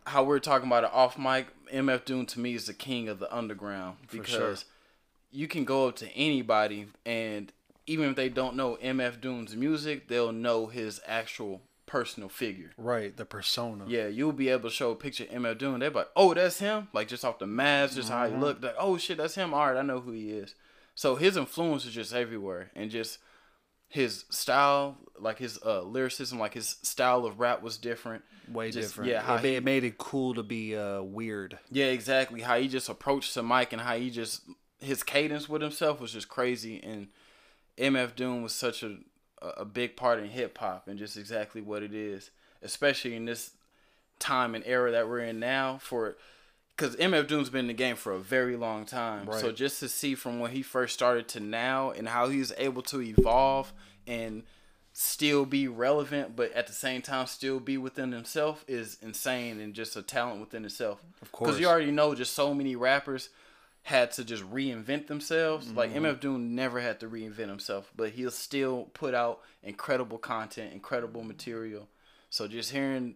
[0.05, 3.19] how we're talking about it off mic, MF Doom to me is the king of
[3.19, 4.55] the underground because sure.
[5.31, 7.51] you can go up to anybody and
[7.87, 12.71] even if they don't know MF Doom's music, they'll know his actual personal figure.
[12.77, 13.83] Right, the persona.
[13.87, 15.79] Yeah, you'll be able to show a picture of MF Doom.
[15.79, 16.87] They're like, oh, that's him.
[16.93, 18.41] Like just off the mask, just how he mm-hmm.
[18.41, 18.63] looked.
[18.63, 19.53] Like, oh shit, that's him.
[19.53, 20.55] All right, I know who he is.
[20.95, 23.19] So his influence is just everywhere, and just
[23.87, 28.23] his style, like his uh, lyricism, like his style of rap was different.
[28.47, 29.11] way Just- different.
[29.11, 31.57] Yeah, how it, he- it made it cool to be uh, weird.
[31.69, 32.41] Yeah, exactly.
[32.41, 34.41] How he just approached the mic and how he just
[34.79, 36.81] his cadence with himself was just crazy.
[36.81, 37.07] And
[37.77, 38.97] MF Doom was such a
[39.41, 42.29] a big part in hip hop and just exactly what it is,
[42.61, 43.51] especially in this
[44.19, 45.79] time and era that we're in now.
[45.81, 46.15] For
[46.81, 49.89] because MF Doom's been in the game for a very long time, so just to
[49.89, 53.71] see from when he first started to now and how he's able to evolve
[54.07, 54.41] and
[54.91, 59.75] still be relevant, but at the same time still be within himself is insane and
[59.75, 61.03] just a talent within itself.
[61.21, 63.29] Of course, Because you already know, just so many rappers
[63.83, 65.67] had to just reinvent themselves.
[65.67, 65.77] Mm-hmm.
[65.77, 70.73] Like MF Doom never had to reinvent himself, but he'll still put out incredible content,
[70.73, 71.87] incredible material.
[72.31, 73.15] So just hearing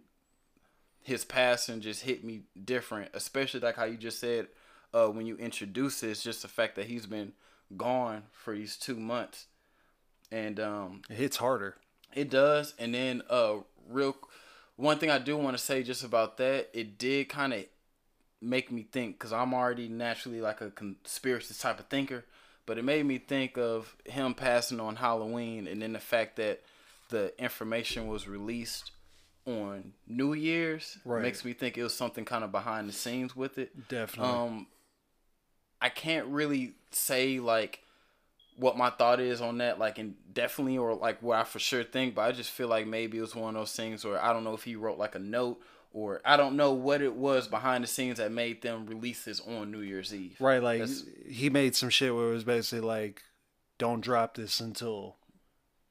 [1.05, 4.47] his passing just hit me different, especially like how you just said
[4.93, 7.33] uh, when you introduce this, just the fact that he's been
[7.77, 9.45] gone for these two months,
[10.31, 11.75] and um, It hits harder.
[12.13, 12.73] it does.
[12.79, 14.15] And then uh real
[14.77, 17.65] one thing I do want to say just about that, it did kind of
[18.41, 22.25] make me think cuz I'm already naturally like a conspiracy type of thinker,
[22.65, 26.63] but it made me think of him passing on Halloween and then the fact that
[27.09, 28.91] the information was released
[29.45, 31.21] on New Year's Right.
[31.21, 33.87] makes me think it was something kind of behind the scenes with it.
[33.87, 34.33] Definitely.
[34.33, 34.67] Um,
[35.81, 37.81] I can't really say like
[38.57, 41.83] what my thought is on that, like, and definitely or like what I for sure
[41.83, 44.31] think, but I just feel like maybe it was one of those things where I
[44.33, 45.59] don't know if he wrote like a note
[45.93, 49.39] or I don't know what it was behind the scenes that made them release this
[49.41, 50.37] on New Year's Eve.
[50.39, 53.21] right, like That's- he made some shit where it was basically like,
[53.77, 55.17] don't drop this until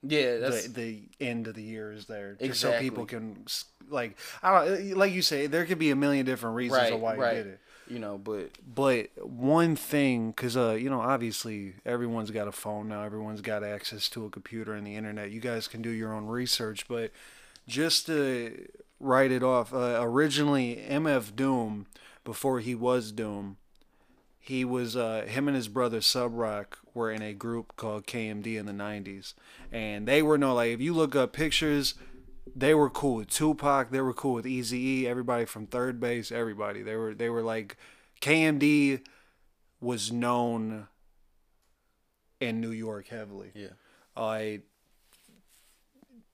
[0.06, 3.46] Yeah, that's the, the end of the year is there, just so people can
[3.88, 7.00] like I don't like you say there could be a million different reasons right, of
[7.00, 7.36] why right.
[7.36, 7.60] he did it.
[7.88, 12.88] You know, but But one thing, because uh, you know, obviously everyone's got a phone
[12.88, 13.02] now.
[13.02, 15.30] Everyone's got access to a computer and the internet.
[15.30, 16.88] You guys can do your own research.
[16.88, 17.10] But
[17.68, 18.68] just to
[19.00, 21.86] write it off, uh, originally MF Doom,
[22.24, 23.58] before he was Doom,
[24.44, 28.66] he was uh, him and his brother Subroc were in a group called KMD in
[28.66, 29.34] the '90s,
[29.72, 31.94] and they were no like if you look up pictures.
[32.56, 33.90] They were cool with Tupac.
[33.90, 35.08] They were cool with Easy E.
[35.08, 36.30] Everybody from 3rd Bass.
[36.30, 36.82] Everybody.
[36.82, 37.14] They were.
[37.14, 37.78] They were like
[38.20, 39.00] KMD
[39.80, 40.88] was known
[42.38, 43.50] in New York heavily.
[43.54, 43.68] Yeah.
[44.14, 44.60] I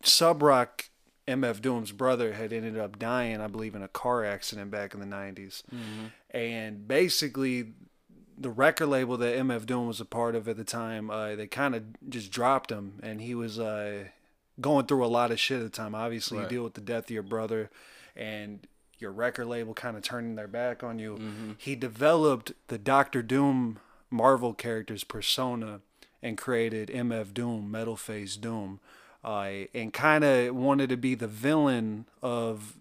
[0.03, 0.89] Subroc
[1.29, 5.01] MF Doom's brother had ended up dying, I believe, in a car accident back in
[5.01, 5.63] the 90s.
[6.31, 7.73] And basically,
[8.41, 11.47] the record label that MF Doom was a part of at the time, uh, they
[11.47, 14.05] kind of just dropped him, and he was uh,
[14.61, 15.95] going through a lot of shit at the time.
[15.95, 16.45] Obviously, Right.
[16.45, 17.71] you deal with the death of your brother,
[18.17, 18.67] and
[18.99, 21.19] your record label kind of turning their back on you.
[21.59, 23.79] He developed the Doctor Doom
[24.11, 25.81] Marvel character's persona
[26.23, 28.81] and created MF Doom, Metal Face Doom,
[29.25, 32.77] uh, and kind of wanted to be the villain of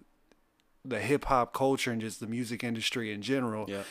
[0.83, 3.83] the hip hop culture and just the music industry in general Yeah.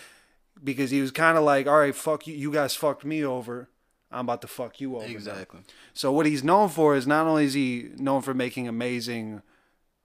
[0.62, 3.68] Because he was kind of like, all right, fuck you, you guys fucked me over.
[4.10, 5.06] I'm about to fuck you over.
[5.06, 5.60] now." Exactly.
[5.92, 9.42] So what he's known for is not only is he known for making amazing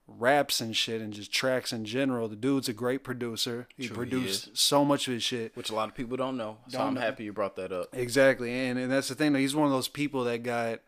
[0.06, 2.28] raps and shit and just tracks in general.
[2.28, 3.66] The dude's a great producer.
[3.76, 5.56] He True, he produced so much of his shit.
[5.56, 6.58] Which a lot of people don't know.
[6.68, 7.00] So Don't I'm know.
[7.00, 7.88] happy you brought that up.
[7.94, 9.34] Exactly, and and that's the thing.
[9.34, 10.80] He's one of those people that got.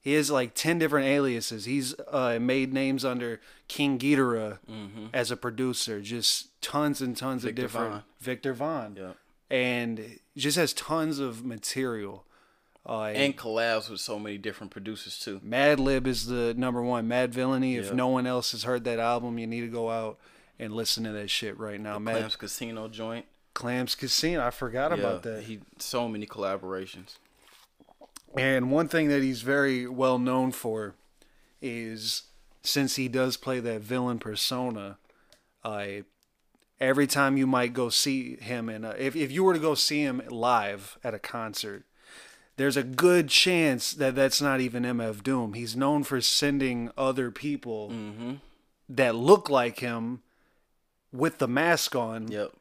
[0.00, 1.66] He has like ten different aliases.
[1.66, 4.58] He's uh, made names under King Ghidorah
[5.12, 6.00] as a producer.
[6.00, 7.46] Just tons and tons Mm-hmm.
[7.48, 8.02] Victor of different Vaughn.
[8.20, 8.96] Viktor Vaughn.
[8.98, 9.12] Yeah.
[9.50, 12.24] and just has tons of material.
[12.88, 15.38] Uh, And collabs with so many different producers too.
[15.40, 17.06] Madlib is the number one.
[17.06, 17.76] Madvillainy.
[17.78, 17.92] If Yeah.
[17.92, 20.18] no one else has heard that album, you need to go out
[20.58, 21.98] and listen to that shit right now.
[21.98, 23.26] Mad Clams Casino joint.
[23.52, 24.42] Clams Casino.
[24.46, 25.42] I forgot about that.
[25.44, 27.16] He so many collaborations.
[28.36, 30.94] And one thing that he's very well known for
[31.60, 32.22] is
[32.62, 34.98] since he does play that villain persona,
[35.64, 36.04] I
[36.80, 40.02] every time you might go see him and if if you were to go see
[40.02, 41.84] him live at a concert,
[42.56, 45.54] there's a good chance that that's not even MF Doom.
[45.54, 48.34] He's known for sending other people mm-hmm.
[48.88, 50.22] that look like him
[51.12, 52.52] with the mask on Yep.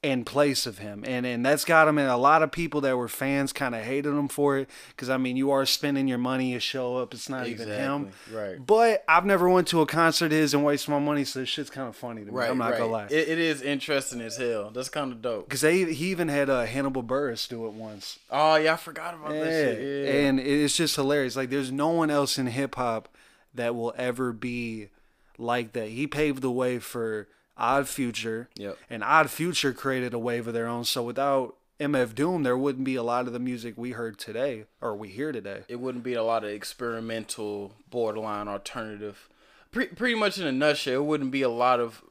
[0.00, 2.96] In place of him and and that's got him and a lot of people that
[2.96, 6.18] were fans kind of hated him for it because i mean you are spending your
[6.18, 8.64] money to show up it's not even him right.
[8.64, 11.48] but i've never went to a concert of his and waste my money so this
[11.48, 12.48] shit's kind of funny to me Right.
[12.48, 12.78] i'm not right.
[12.78, 14.70] gonna lie It, it is interesting as hell.
[14.70, 15.48] That's kind of dope.
[15.48, 19.14] because they he even had uh, hannibal buress do it once Oh yeah, I forgot
[19.14, 19.78] about that shit.
[19.80, 20.12] Yeah.
[20.28, 23.08] and it's just hilarious like there's no one else in hip-hop
[23.52, 24.90] that will ever be
[25.38, 27.26] like that he paved the way for
[27.58, 28.78] odd future Yep.
[28.88, 32.84] and odd future created a wave of their own so without mf doom there wouldn't
[32.84, 36.02] be a lot of the music we heard today or we hear today it wouldn't
[36.04, 39.28] be a lot of experimental, borderline alternative.
[39.70, 42.02] Pre- pretty much in a nutshell, it wouldn't be a lot of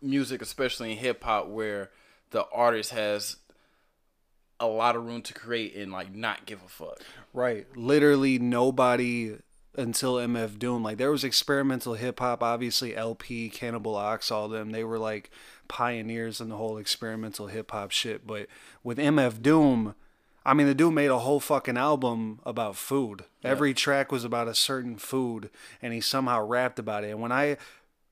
[0.00, 1.90] music, especially in hip hop, where
[2.30, 3.36] the artist has
[4.58, 7.00] a lot of room to create and like not give a fuck.
[7.32, 7.66] Right.
[7.76, 9.36] Literally nobody
[9.76, 10.82] until MF Doom.
[10.82, 14.70] Like there was experimental hip hop, obviously El-P, Cannibal Ox, all them.
[14.70, 15.30] They were like
[15.68, 18.26] pioneers in the whole experimental hip hop shit.
[18.26, 18.46] But
[18.82, 19.94] with MF Doom,
[20.44, 23.24] I mean the dude made a whole fucking album about food.
[23.42, 25.50] Every track was about a certain food
[25.82, 27.10] and he somehow rapped about it.
[27.10, 27.56] And when I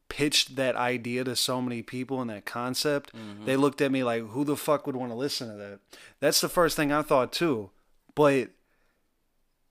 [0.08, 3.46] pitched that idea to so many people and that concept, mm-hmm.
[3.46, 5.78] they looked at me like, who the fuck would want to listen to that?
[6.20, 7.70] That's the first thing I thought too.
[8.14, 8.50] But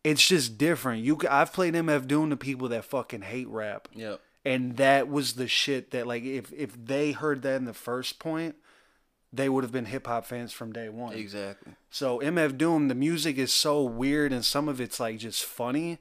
[0.03, 1.03] it's just different.
[1.03, 4.19] You, I've played MF Doom to people that fucking hate rap, Yep.
[4.45, 8.17] and that was the shit that like if if they heard that in the first
[8.19, 8.55] point,
[9.31, 11.13] they would have been hip hop fans from day one.
[11.13, 11.73] Exactly.
[11.89, 15.99] So MF Doom, the music is so weird, and some of it's like just funny.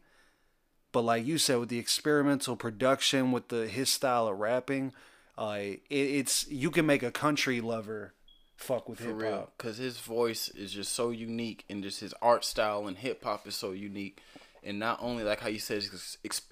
[0.93, 4.93] But like you said, with the experimental production, with the his style of rapping,
[5.39, 8.15] uh, it, it's you can make a country lover
[8.61, 9.31] fuck with For hip real.
[9.33, 9.53] hop.
[9.57, 13.47] Because his voice is just so unique and just his art style and hip hop
[13.47, 14.21] is so unique.
[14.63, 15.83] And not only like how you said,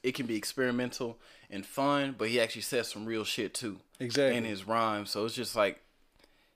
[0.02, 1.18] it can be experimental
[1.50, 3.78] and fun, but he actually says some real shit too.
[4.00, 4.36] Exactly.
[4.36, 5.10] In his rhymes.
[5.10, 5.80] So it's just like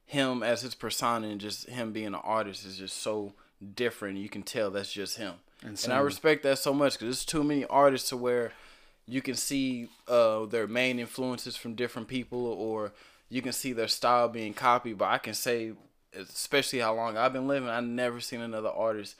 [0.07, 3.35] him as his persona and just him being an artist is just so
[3.75, 4.19] different.
[4.19, 5.35] You can tell that's just him.
[5.65, 8.53] And I respect that so much because there's too many artists to where
[9.07, 12.93] you can see uh, their main influences from different people or
[13.33, 14.99] you can see their style being copied.
[14.99, 15.73] But I can say,
[16.15, 19.17] especially how long I've been living, I've never seen another artist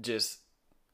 [0.00, 0.38] just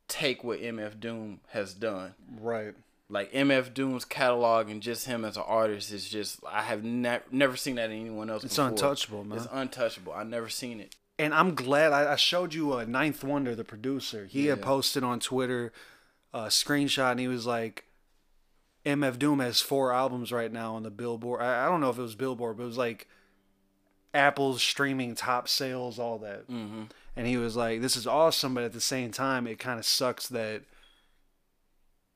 [0.08, 2.14] take what MF Doom has done.
[2.40, 2.74] Right.
[3.08, 7.20] Like MF Doom's catalog and just him as an artist is just I have ne-
[7.30, 8.42] never seen that in anyone else.
[8.42, 8.70] It's before.
[8.70, 9.38] untouchable, man.
[9.38, 10.12] It's untouchable.
[10.12, 10.96] I never seen it.
[11.16, 14.26] and I'm glad I, I showed you uh, 9th Wonder, the producer.
[14.26, 15.72] He had posted on Twitter
[16.34, 17.84] a screenshot, and he was like,
[18.84, 21.40] "MF Doom has four albums right now on the Billboard.
[21.40, 23.08] I, I don't know if it was Billboard, but it was like
[24.14, 26.84] Apple's streaming top sales, all that." Mm-hmm.
[27.16, 29.86] And he was like, "This is awesome, but at the same time, it kind of
[29.86, 30.62] sucks that."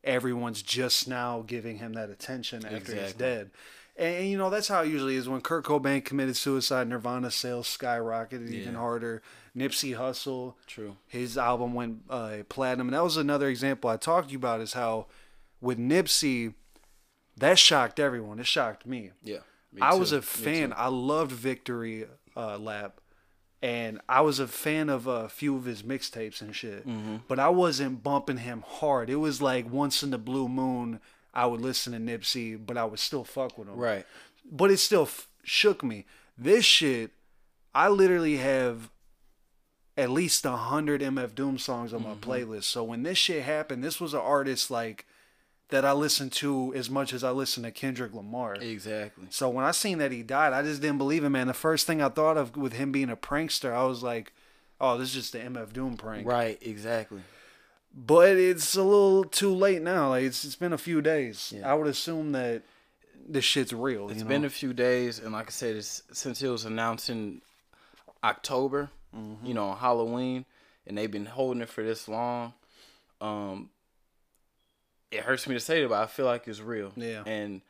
[0.04, 3.52] Everyone's just now giving him that attention after he's dead.
[3.96, 5.28] And, and, you know that's how it usually is.
[5.28, 9.22] When Kurt Cobain committed suicide, Nirvana sales skyrocketed even harder.
[9.56, 10.96] Nipsey Hussle, True.
[11.06, 14.60] his album went uh, platinum, and that was another example I talked to you about.
[14.60, 15.06] Is how
[15.62, 16.52] with Nipsey,
[17.38, 18.38] that shocked everyone.
[18.38, 19.12] It shocked me.
[19.22, 19.38] Yeah.
[19.72, 20.74] me I was a fan.
[20.76, 22.04] I loved Victory
[22.36, 23.00] uh, Lap,
[23.62, 26.86] and I was a fan of a few of his mixtapes and shit.
[26.86, 27.16] Mm-hmm.
[27.28, 29.08] But I wasn't bumping him hard.
[29.08, 31.00] It was like once in the blue moon,
[31.32, 33.76] I would listen to Nipsey, but I would still fuck with him.
[33.76, 34.04] Right.
[34.50, 36.04] But it still f- shook me.
[36.36, 37.12] This shit,
[37.74, 38.90] I literally have
[39.96, 42.30] at least a hundred MF Doom songs on my Mm-hmm.
[42.30, 42.64] playlist.
[42.64, 45.06] So when this shit happened, this was an artist like
[45.72, 48.54] that I listen to as much as I listen to Kendrick Lamar.
[48.54, 49.26] Exactly.
[49.30, 51.48] So when I seen that he died, I just didn't believe him, man.
[51.48, 54.32] The first thing I thought of with him being a prankster, I was like,
[54.80, 56.58] "Oh, this is just the MF Doom prank." Right.
[56.62, 57.22] Exactly.
[57.94, 60.10] But it's a little too late now.
[60.10, 61.52] Like it's, it's been a few days.
[61.54, 61.70] Yeah.
[61.70, 62.62] I would assume that
[63.28, 64.08] this shit's real.
[64.08, 64.28] It's you know?
[64.28, 67.42] been a few days, and like I said, it's, since it was announced in
[68.24, 69.44] October, Mm-hmm.
[69.44, 70.46] you know, Halloween,
[70.86, 72.54] and they've been holding it for this long.
[73.20, 73.68] Um,
[75.12, 76.92] it hurts me to say it, but I feel like it's real.
[76.96, 77.22] Yeah.
[77.26, 77.60] And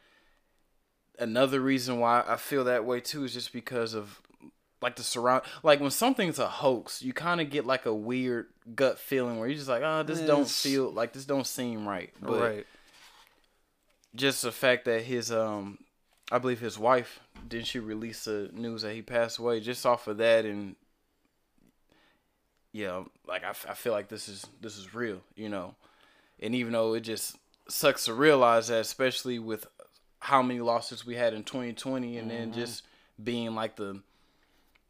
[1.18, 4.22] another reason why I feel that way too is just because of
[4.80, 8.46] like the surround like when something's a hoax, you kind of get like a weird
[8.74, 12.12] gut feeling where you're just like, oh, this don't feel like this don't seem right.
[12.20, 12.66] But right.
[14.14, 15.78] just the fact that his um
[16.30, 20.06] I believe his wife didn't she release the news that he passed away just off
[20.06, 20.76] of that and
[22.72, 25.74] yeah like I, f- I feel like this is this is real you know
[26.42, 29.66] and even though it just sucks to realize that especially with
[30.18, 32.60] how many losses we had in 2020 and then mm-hmm.
[32.60, 32.82] just
[33.22, 34.00] being like the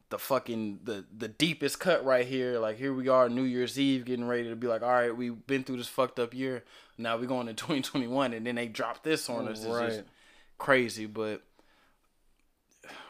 [0.08, 4.04] the fucking the the deepest cut right here like here we are new year's eve
[4.04, 6.64] getting ready to be like all right we've been through this fucked up year
[6.98, 10.04] now we're going to 2021 and then they drop this on us it's just Right.
[10.58, 11.42] crazy but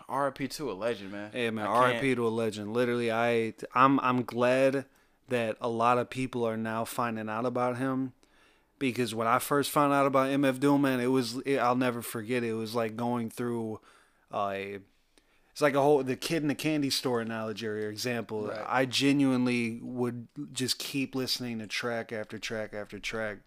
[0.08, 2.74] RIP to a legend man Hey man, RIP to a legend.
[2.74, 4.84] Literally, I I'm I'm glad
[5.28, 8.12] that a lot of people are now finding out about him.
[8.88, 12.02] Because when I first found out about MF Doom, man, it was it, I'll never
[12.02, 12.42] forget.
[12.42, 12.48] It.
[12.48, 13.80] it was like going through,
[14.34, 14.78] uh, a,
[15.52, 18.48] it's like a whole the kid in the candy store analogy or example.
[18.48, 18.60] Right.
[18.66, 23.38] I genuinely would just keep listening to track after track after track,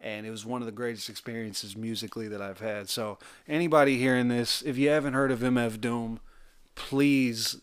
[0.00, 2.88] and it was one of the greatest experiences musically that I've had.
[2.88, 6.20] So anybody hearing this, if you haven't heard of MF Doom,
[6.76, 7.60] please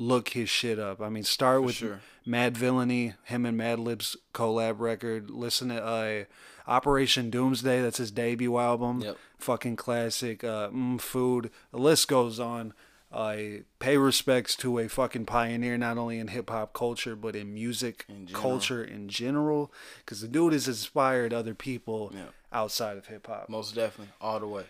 [0.00, 1.00] look his shit up.
[1.00, 2.00] I mean, start with sure.
[2.26, 5.30] Madvillainy, him and Madlib's collab record.
[5.30, 6.24] Listen to uh,
[6.66, 7.82] Operation Doomsday.
[7.82, 9.02] That's his debut album.
[9.02, 9.16] Yep.
[9.38, 10.42] Fucking classic.
[10.42, 11.50] Uh, mm, food.
[11.70, 12.72] The list goes on.
[13.12, 13.36] Uh,
[13.80, 18.04] pay respects to a fucking pioneer, not only in hip hop culture but in music
[18.08, 18.40] general.
[18.40, 19.72] culture in general.
[19.98, 22.32] Because the dude has inspired other people Yep.
[22.52, 23.48] outside of hip hop.
[23.48, 24.64] most definitely all the way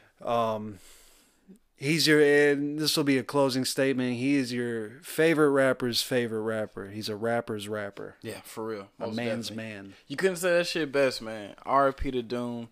[1.83, 4.17] He's your, and this will be a closing statement.
[4.19, 6.89] He is your favorite rapper's favorite rapper.
[6.91, 8.17] He's a rapper's rapper.
[8.21, 9.73] yeah for real A man's definitely.
[9.73, 9.95] man.
[10.07, 11.55] You couldn't say that shit best, man.
[11.67, 12.69] rp to Doom.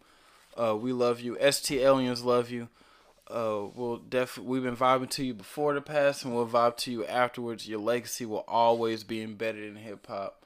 [0.57, 1.39] Uh, we love you.
[1.51, 2.69] ST Aliens love you.
[3.31, 6.91] Uh, we'll definitely we've been vibing to you before the past, and we'll vibe to
[6.91, 7.67] you afterwards.
[7.67, 10.45] Your legacy will always be embedded in hip hop.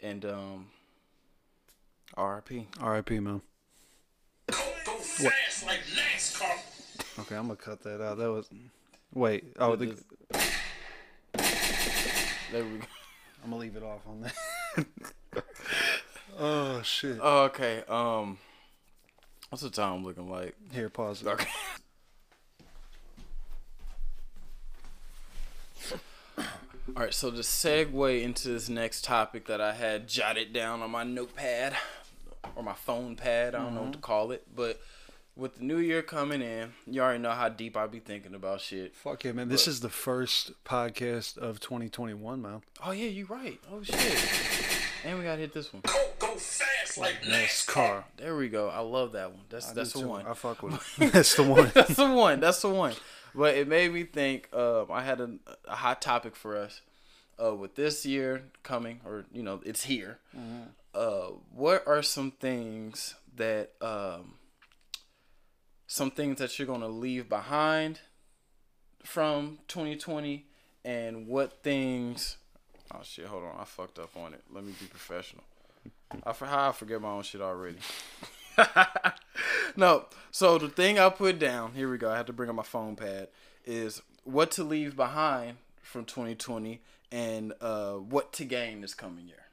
[0.00, 0.66] And um,
[2.16, 2.66] RIP.
[2.80, 3.20] R.I.P.
[3.20, 3.42] Man.
[4.50, 6.58] Go, go fast like NASCAR.
[7.20, 8.18] Okay, I'm gonna cut that out.
[8.18, 8.48] That was.
[9.12, 9.44] Wait.
[9.58, 9.96] Oh, the,
[12.52, 12.86] There we go.
[13.44, 14.34] I'm gonna leave it off on that.
[16.38, 17.18] oh shit.
[17.22, 17.84] Oh, okay.
[17.88, 18.38] Um,
[19.50, 20.56] what's the time looking like?
[20.72, 21.22] Here, pause.
[21.22, 21.28] it.
[21.28, 21.48] Okay.
[26.96, 30.90] All right, so to segue into this next topic that I had jotted down on
[30.90, 31.76] my notepad
[32.56, 34.80] or my phone pad, I don't know what to call it, but
[35.36, 38.60] with the new year coming in, you already know how deep I be thinking about
[38.60, 38.94] shit.
[38.94, 39.48] Fuck yeah, man.
[39.48, 42.62] This is the first podcast of 2021, man.
[42.84, 43.58] Oh yeah, you right.
[43.72, 43.96] Oh shit.
[45.04, 45.82] And we gotta hit this one.
[45.86, 48.04] Go, go fast like NASCAR.
[48.16, 48.68] There we go.
[48.68, 49.42] I love that one.
[49.48, 50.08] That's that's the too.
[50.08, 50.26] one.
[50.26, 51.12] I fuck with it.
[51.12, 51.70] That's the one.
[51.74, 52.40] That's the one.
[52.40, 52.94] That's the one.
[53.34, 54.52] But it made me think.
[54.52, 55.30] Um, I had a,
[55.66, 56.82] a hot topic for us.
[57.42, 60.18] Uh, with this year coming, or you know, it's here.
[60.94, 64.34] Uh, what are some things that um,
[65.90, 67.98] some things that you're gonna leave behind
[69.02, 70.46] from 2020,
[70.84, 72.36] and what things?
[72.94, 73.26] Oh shit!
[73.26, 74.40] Hold on, I fucked up on it.
[74.52, 75.42] Let me be professional.
[76.22, 77.78] I for how I forget my own shit already.
[79.76, 80.04] no.
[80.30, 82.08] So the thing I put down, here we go.
[82.08, 83.26] I had to bring up my phone pad.
[83.66, 86.80] Is what to leave behind from 2020
[87.10, 89.46] and uh, what to gain this coming year.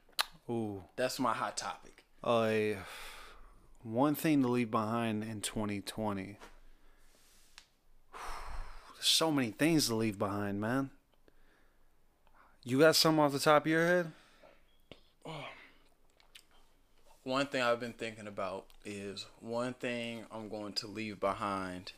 [0.48, 0.84] Ooh.
[0.94, 2.04] That's my hot topic.
[2.22, 2.80] Uh,
[3.88, 6.36] one thing to leave behind in 2020.
[9.00, 10.90] so many things to leave behind, man.
[12.64, 14.12] You got some off the top of your head?
[17.24, 21.92] One thing I've been thinking about is one thing I'm going to leave behind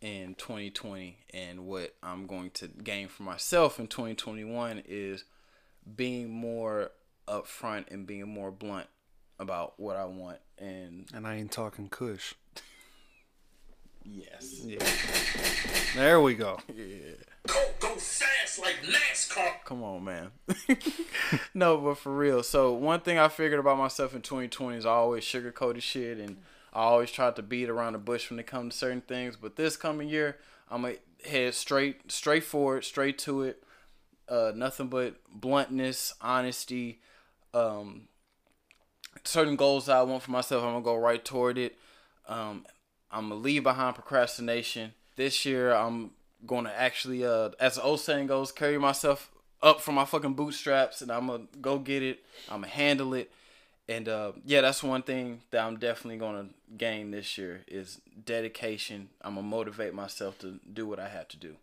[0.00, 5.22] in 2020 and what I'm going to gain for myself in 2021 is
[5.94, 6.90] being more
[7.28, 8.88] upfront and being more blunt
[9.38, 12.34] about what I want and And I ain't talking Kush.
[14.04, 14.60] yes.
[14.64, 14.78] Yeah.
[15.94, 16.58] There we go.
[16.74, 17.14] Yeah.
[17.46, 19.64] Go, go fast like NASCAR.
[19.64, 20.30] Come on, man.
[21.54, 22.42] no, but for real.
[22.42, 26.36] So one thing I figured about myself in 2020 is I always sugarcoated shit and
[26.74, 29.36] I always tried to beat around the bush when it comes to certain things.
[29.36, 30.36] But this coming year,
[30.70, 33.62] I'm gonna head straight, straight forward, straight to it.
[34.28, 37.00] Uh, nothing but bluntness, honesty.
[37.54, 38.07] Um,
[39.24, 41.76] certain goals that I want for myself, I'm gonna go right toward it.
[42.26, 42.66] Um,
[43.10, 44.92] I'm gonna leave behind procrastination.
[45.16, 46.10] This year, I'm
[46.46, 49.30] gonna actually, uh, as the old saying goes, carry myself
[49.62, 52.24] up from my fucking bootstraps, and I'm gonna go get it.
[52.48, 53.30] I'm gonna handle it,
[53.88, 59.08] and uh, yeah, that's one thing that I'm definitely gonna gain this year is dedication.
[59.22, 61.56] I'm gonna motivate myself to do what I have to do,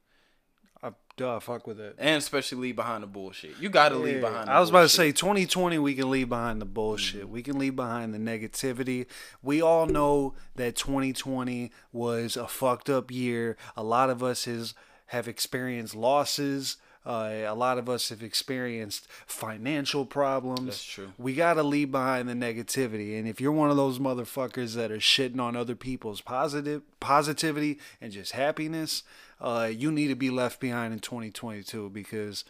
[0.84, 1.96] I, duh, I fuck with it.
[1.98, 3.60] and especially leave behind the bullshit.
[3.60, 4.48] You gotta leave behind.
[4.48, 7.24] The I was about to say 2020 we can leave behind the bullshit.
[7.24, 7.32] Mm-hmm.
[7.32, 9.08] We can leave behind the negativity.
[9.42, 13.58] We all know that 2020 was a fucked up year.
[13.76, 14.74] A lot of us has
[15.08, 16.78] have experienced losses.
[17.06, 20.66] Uh, a lot of us have experienced financial problems.
[20.66, 21.12] That's true.
[21.20, 23.18] We got to leave behind the negativity.
[23.20, 27.78] And if you're one of those motherfuckers that are shitting on other people's positive positivity
[28.02, 29.04] and just happiness,
[29.40, 32.44] uh, you need to be left behind in 2022 because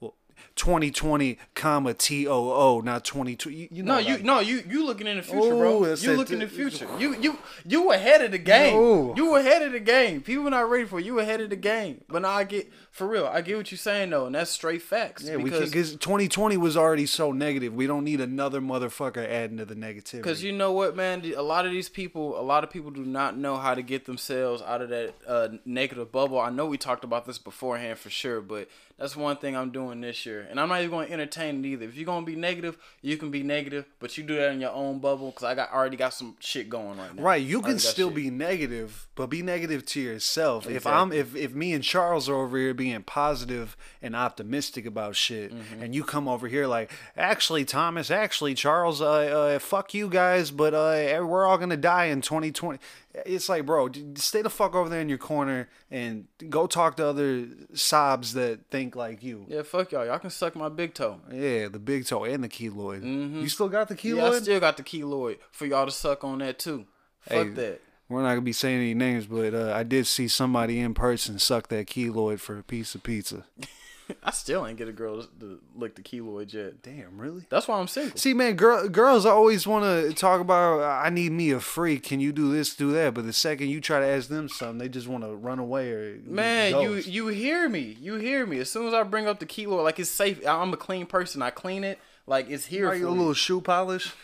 [0.00, 0.14] well,
[0.56, 3.50] 2020, comma T O O, not 22.
[3.50, 5.84] You, you know No, you I- no you you looking in the future, bro.
[5.94, 6.86] You looking in the future.
[6.98, 8.74] You you you ahead of the game.
[8.74, 9.14] No.
[9.16, 10.20] You ahead of the game.
[10.20, 12.04] People not ready for you ahead of the game.
[12.08, 13.26] But now I get for real.
[13.26, 15.22] I get what you're saying though, and that's straight facts.
[15.22, 17.72] Yeah, we because because 2020 was already so negative.
[17.72, 20.16] We don't need another motherfucker adding to the negativity.
[20.16, 21.24] Because you know what, man?
[21.36, 24.04] A lot of these people, a lot of people do not know how to get
[24.04, 26.40] themselves out of that uh, negative bubble.
[26.40, 28.68] I know we talked about this beforehand for sure, but
[28.98, 30.46] that's one thing I'm doing this year.
[30.50, 31.86] And I'm not even going to entertain it either.
[31.86, 34.60] If you're going to be negative, you can be negative, but you do that in
[34.60, 37.22] your own bubble because I got already got some shit going right now.
[37.22, 38.16] Right, you can still shit.
[38.16, 40.68] be negative, but be negative to yourself.
[40.68, 45.16] If I'm if if me and Charles are over here being positive and optimistic about
[45.16, 45.82] shit, Mm-hmm.
[45.82, 49.06] and you come over here like, actually Thomas, actually Charles, uh,
[49.54, 52.78] uh fuck you guys, but uh we're all gonna die in 2020.
[53.26, 57.06] It's like, bro, stay the fuck over there in your corner and go talk to
[57.06, 59.44] other sobs that think like you.
[59.48, 60.06] Yeah, fuck y'all.
[60.06, 61.20] Y'all can suck my big toe.
[61.32, 63.02] Yeah, the big toe and the keloid.
[63.42, 64.10] You still got the keloid?
[64.10, 64.18] Mm-hmm.
[64.18, 66.86] Yeah, I still got the keloid for y'all to suck on that too.
[67.22, 67.80] Fuck Hey, that.
[68.08, 71.38] We're not gonna be saying any names, but uh, I did see somebody in person
[71.38, 73.44] suck that keloid for a piece of pizza.
[74.22, 76.82] I still ain't get a girl to lick the keloid yet.
[76.82, 77.44] Damn, really?
[77.50, 78.16] That's why I'm single.
[78.16, 80.80] See, man, girl, girls always want to talk about.
[80.80, 82.04] I need me a freak.
[82.04, 83.12] Can you do this, do that?
[83.12, 85.90] But the second you try to ask them something, they just want to run away
[85.90, 87.06] or Man, ghost.
[87.06, 87.98] you you hear me.
[88.00, 88.60] You hear me.
[88.60, 90.40] As soon as I bring up the keloid, like it's safe.
[90.46, 91.42] I'm a clean person.
[91.42, 91.98] I clean it.
[92.26, 94.14] Like it's here Like for a little shoe polish,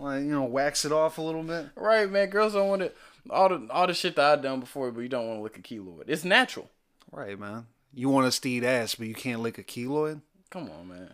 [0.00, 1.66] like you know, wax it off a little bit.
[1.76, 2.30] Right, man.
[2.30, 2.92] Girls don't want to
[3.28, 5.58] all the all the shit that I've done before, but you don't want to lick
[5.58, 6.04] a keloid.
[6.08, 6.70] It's natural.
[7.12, 7.66] Right, man.
[7.92, 10.20] You want to eat ass, but you can't lick a keloid.
[10.50, 11.12] Come on, man.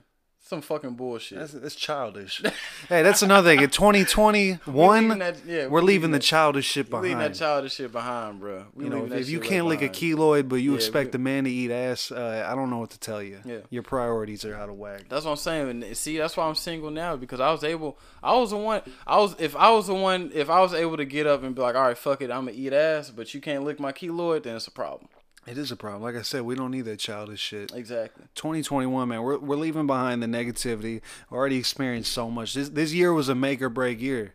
[0.48, 1.40] Some fucking bullshit.
[1.40, 2.40] That's, that's childish.
[2.88, 3.62] hey, that's another thing.
[3.64, 7.02] In 2021, we're that- yeah, leaving, we're leaving the childish shit behind.
[7.02, 8.66] We leaving that childish shit behind, bro.
[8.72, 11.16] We You know, if, you can't right lick a keloid, but you Yeah, expect we-
[11.16, 13.40] a man to eat ass, uh, I don't know what to tell you.
[13.44, 13.58] Yeah.
[13.70, 15.06] Your priorities are out of whack.
[15.08, 15.82] That's what I'm saying.
[15.82, 17.98] And see, that's why I'm single now because I was able.
[18.22, 18.82] I was the one.
[19.04, 20.30] I was if I was the one.
[20.32, 22.44] If I was able to get up and be like, all right, fuck it, I'm
[22.44, 25.08] gonna eat ass, but you can't lick my keloid, then it's a problem.
[25.46, 26.02] It is a problem.
[26.02, 27.72] Like I said, we don't need that childish shit.
[27.72, 28.24] Exactly.
[28.34, 31.02] 2021, man, we're, we're leaving behind the negativity.
[31.30, 32.54] Already experienced so much.
[32.54, 34.34] This this year was a make or break year.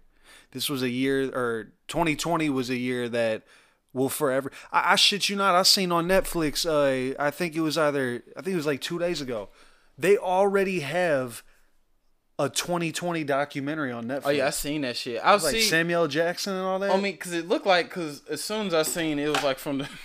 [0.52, 3.44] This was a year, or 2020 was a year that
[3.94, 4.52] will forever.
[4.72, 5.56] I, I shit you not.
[5.56, 6.66] I seen on Netflix.
[6.66, 8.24] Uh, I think it was either.
[8.38, 9.50] I think it was like two days ago.
[9.98, 11.44] They already have
[12.40, 14.22] a 2020 documentary on Netflix.
[14.26, 15.22] Oh yeah, I seen that shit.
[15.24, 15.62] I was like see.
[15.62, 16.92] Samuel Jackson and all that.
[16.92, 19.60] I mean, cause it looked like, cause as soon as I seen, it was like
[19.60, 19.90] from the.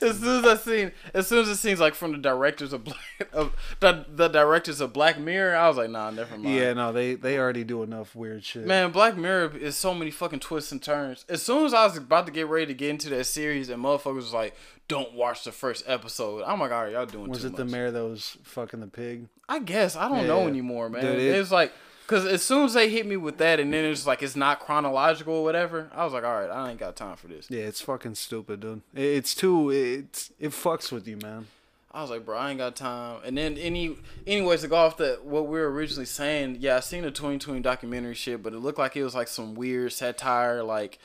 [0.00, 2.84] as soon as I seen, as soon as it seems like from the directors of
[2.84, 6.54] Black, of the the directors of Black Mirror, I was like, nah, never mind.
[6.54, 8.66] yeah, no, they they already do enough weird shit.
[8.66, 11.24] Man, Black Mirror is so many fucking twists and turns.
[11.28, 13.82] As soon as I was about to get ready to get into that series, and
[13.82, 14.54] motherfuckers was like,
[14.88, 17.90] "Don't watch the first episode." I'm like, "All right, y'all doing was it the mayor
[17.90, 19.28] that was fucking the pig?
[19.48, 21.02] I guess I don't know anymore, man.
[21.02, 21.72] Dude, it- it's like
[22.06, 24.60] Cause as soon as they hit me with that, and then it's like it's not
[24.60, 27.46] chronological or whatever, I was like, all right, I ain't got time for this.
[27.48, 28.82] Yeah, it's fucking stupid, dude.
[28.94, 29.70] It's too.
[29.70, 31.46] It's it fucks with you, man.
[31.94, 33.20] I was like, bro, I ain't got time.
[33.24, 33.96] And then any,
[34.26, 37.60] anyways, to go off that what we were originally saying, yeah, I seen the 2020
[37.60, 40.98] documentary shit, but it looked like it was like some weird satire, like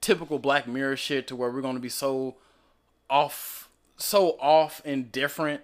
[0.00, 2.36] typical Black Mirror shit, to where we're gonna be so
[3.10, 5.62] off, so off and different.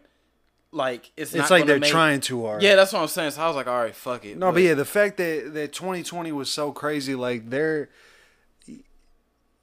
[0.75, 2.61] Like it's It's not like they're make- trying too hard.
[2.61, 3.31] Yeah, that's what I'm saying.
[3.31, 4.37] So I was like, all right, fuck it.
[4.37, 7.91] No, but yeah, the fact that that 2020 was so crazy, like they're,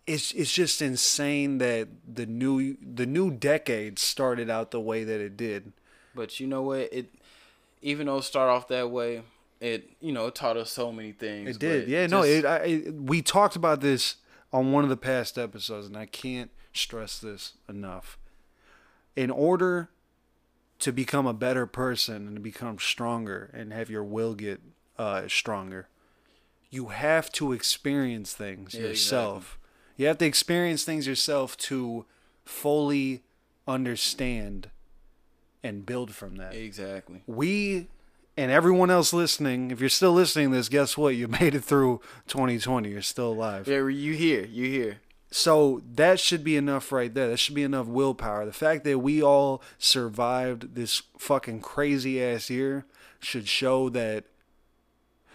[0.07, 5.19] it's it's just insane that the new the new decade started out the way that
[5.19, 5.73] it did.
[6.15, 6.91] But you know what?
[6.93, 7.13] It
[7.81, 9.23] even though it started off that way,
[9.59, 11.57] it you know it taught us so many things.
[11.57, 12.07] It did, but yeah.
[12.07, 12.93] No, it, I, it.
[12.93, 14.15] We talked about this
[14.53, 18.17] on one of the past episodes, and I can't stress this enough.
[19.17, 19.89] In order
[20.81, 24.61] to become a better person and to become stronger and have your will get
[24.97, 25.87] uh, stronger,
[26.69, 29.57] you have to experience things Yeah, yourself.
[29.97, 32.05] You have to experience things yourself to
[32.45, 33.23] fully
[33.67, 34.69] understand
[35.63, 37.21] and build from that exactly.
[37.27, 37.87] we
[38.37, 41.15] and everyone else listening, if you're still listening to this, guess what?
[41.15, 42.89] You made it through 2020.
[42.89, 43.67] You're still alive.
[43.67, 44.97] Yeah, you here, you here.
[45.33, 47.29] So that should be enough right there.
[47.29, 48.45] That should be enough willpower.
[48.45, 52.85] The fact that we all survived this fucking crazy ass year
[53.21, 54.25] should show that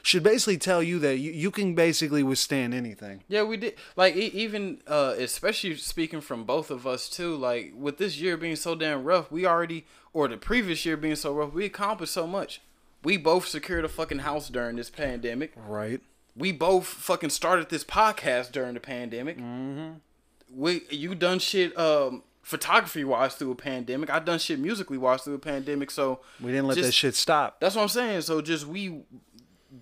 [0.02, 3.24] should basically tell you that you, you can basically withstand anything.
[3.26, 3.74] Yeah, we did.
[3.96, 7.34] Like even uh especially speaking from both of us too.
[7.34, 11.16] Like with this year being so damn rough, we already or the previous year being
[11.16, 12.60] so rough, we accomplished so much.
[13.02, 15.54] We both secured a fucking house during this pandemic.
[15.56, 16.02] Right.
[16.36, 19.38] We both fucking started this podcast during the pandemic.
[19.38, 19.94] Mm-hmm.
[20.54, 24.08] We you done shit um photography wise through a pandemic.
[24.10, 25.90] I done shit musically wise through a pandemic.
[25.90, 27.58] So We didn't let just- that shit stop.
[27.60, 28.20] That's what I'm saying.
[28.22, 29.02] So just we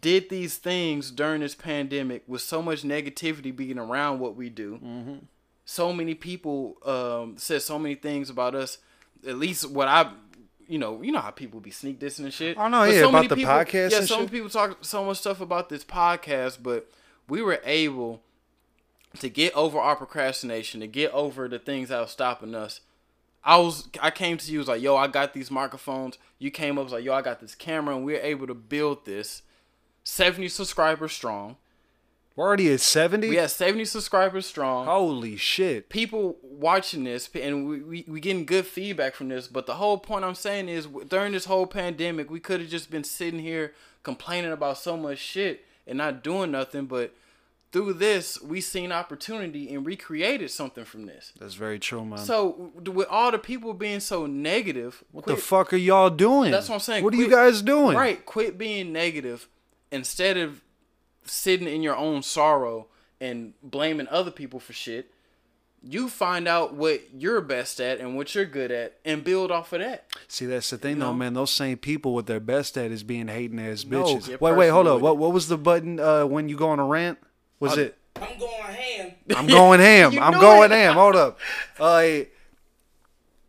[0.01, 4.79] did these things during this pandemic with so much negativity being around what we do.
[4.83, 5.15] Mm-hmm.
[5.67, 8.79] So many people um, said so many things about us.
[9.27, 10.11] At least what I,
[10.69, 12.57] you know, you know how people be sneak dissing and shit.
[12.57, 14.79] Oh, no, But yeah, so about many the people, podcast Yeah, so many people talk
[14.83, 16.91] so much stuff about this podcast, but
[17.29, 18.23] we were able
[19.19, 22.81] to get over our procrastination, to get over the things that was stopping us.
[23.45, 26.19] I was I came to you was like, yo, I got these microphones.
[26.39, 28.55] You came up was like, yo, I got this camera, and we are able to
[28.55, 29.43] build this.
[30.03, 31.57] Seventy subscribers strong.
[32.37, 33.29] We're already at 70?
[33.29, 34.87] We had seventy subscribers strong.
[34.87, 35.89] Holy shit.
[35.89, 39.47] People watching this, and we, we we getting good feedback from this.
[39.47, 42.91] But the whole point I'm saying is, during this whole pandemic, we could have just
[42.91, 43.73] been sitting here
[44.03, 46.87] complaining about so much shit and not doing nothing.
[46.87, 47.15] But
[47.71, 51.33] through this, we seen opportunity and recreated something from this.
[51.39, 52.19] That's very true, man.
[52.19, 56.51] So with all the people being so negative, what the fuck are y'all doing?
[56.51, 57.05] That's what I'm saying.
[57.05, 57.97] What are you guys doing?
[57.97, 59.49] Right, quit being negative
[59.93, 60.64] instead of
[61.25, 62.87] sitting in your own sorrow
[63.21, 65.11] and blaming other people for shit.
[65.87, 69.73] You find out what you're best at and what you're good at and build off
[69.75, 70.07] of that.
[70.29, 71.09] See, that's the thing, know?
[71.09, 71.35] though, man.
[71.35, 74.29] Those same people, what they're best at is being hating ass No, bitches.
[74.29, 75.03] get wait, wait, hold personal up.
[75.03, 77.19] What what was the button uh, when you go on a rant?
[77.61, 77.99] Was Uh, it?
[78.17, 79.13] I'm going ham.
[79.37, 80.19] I'm going ham.
[80.23, 80.95] I'm going ham.
[80.95, 81.39] Hold up.
[81.79, 82.21] Uh,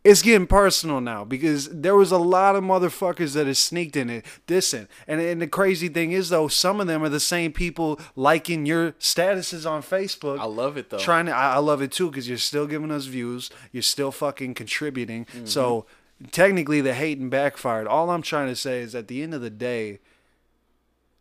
[0.06, 4.08] it's getting personal now because there was a lot of motherfuckers that have sneaked in
[4.08, 4.86] it, dissing.
[5.08, 8.66] And, and the crazy thing is, though, some of them are the same people liking
[8.66, 10.38] your statuses on Facebook.
[10.38, 10.98] I love it though.
[10.98, 14.12] trying to I, I love it too because you're still giving us views you're still
[14.12, 15.46] fucking contributing Mm-hmm.
[15.46, 15.86] so
[16.32, 19.50] technically the hating backfired all i'm trying to say is at the end of the
[19.50, 19.98] day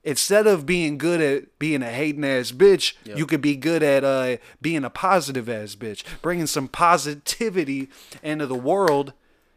[0.06, 3.18] instead of being good at being a hating ass bitch Yep.
[3.18, 7.90] you could be good at uh being a positive ass bitch bringing some positivity
[8.24, 9.12] into the world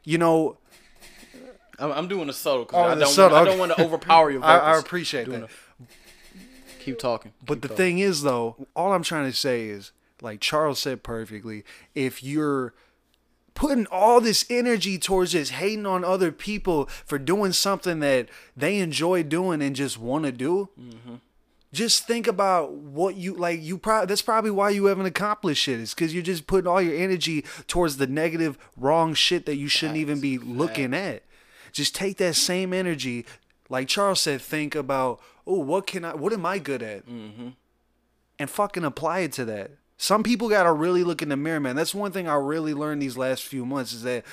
[0.04, 0.58] you know
[1.78, 3.84] I'm, I'm doing a subtle because Oh, I don't subtle, want, I don't want to
[3.84, 4.56] overpower your I.
[4.58, 7.32] I appreciate Doing that a- keep talking.
[7.44, 7.76] But Keep the talking.
[7.76, 9.92] thing is, though, all I'm trying to say is,
[10.22, 11.62] like Charles said perfectly,
[11.94, 12.72] if you're
[13.58, 18.78] putting all this energy towards just hating on other people for doing something that they
[18.78, 20.68] enjoy doing and just want to do,
[21.72, 23.60] just think about what you like.
[23.60, 25.80] You probably that's probably why you haven't accomplished shit.
[25.80, 29.66] Is because you're just putting all your energy towards the negative, wrong shit that you
[29.66, 31.24] shouldn't even be looking at.
[31.72, 33.26] Just take that same energy,
[33.68, 34.40] like Charles said.
[34.40, 36.14] Think about, oh, what can I?
[36.14, 37.06] What am I good at?
[37.08, 37.48] Mm-hmm.
[38.38, 39.72] and fucking apply it to that.
[39.98, 41.76] Some people gotta really look in the mirror, man.
[41.76, 44.24] That's one thing I really learned these last few months is that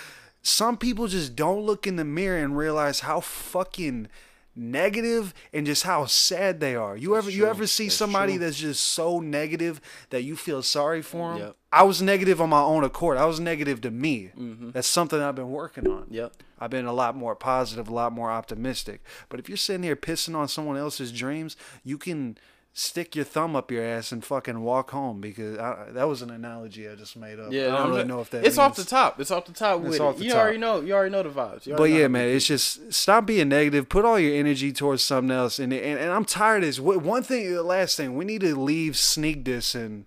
[0.43, 4.07] some people just don't look in the mirror and realize how fucking
[4.55, 6.95] negative and just how sad they are.
[6.95, 8.45] You ever you ever see That's somebody true.
[8.45, 11.39] that's just so negative that you feel sorry for them?
[11.39, 11.55] Yep.
[11.71, 13.17] I was negative on my own accord.
[13.17, 14.31] I was negative to me.
[14.71, 16.03] That's something I've been working on.
[16.03, 16.13] Mm-hmm.
[16.13, 16.33] Yep.
[16.59, 19.03] I've been a lot more positive, a lot more optimistic.
[19.27, 22.37] But if you're sitting here pissing on someone else's dreams, you can
[22.77, 26.29] stick your thumb up your ass and fucking walk home because I, that was an
[26.29, 27.53] analogy I just made up.
[27.53, 28.45] Yeah, I don't really know if that.
[28.45, 29.17] It's off the top.
[29.21, 30.19] It's off the top with off it.
[30.19, 30.41] the You top.
[30.41, 30.81] already know.
[30.81, 31.73] You already know the vibes.
[31.77, 33.87] But yeah, man, it's just stop being negative.
[33.87, 35.57] Put all your energy towards something else.
[35.57, 36.79] And and, and I'm tired of this.
[36.81, 40.03] One thing, the last thing, we need to leave sneak dissing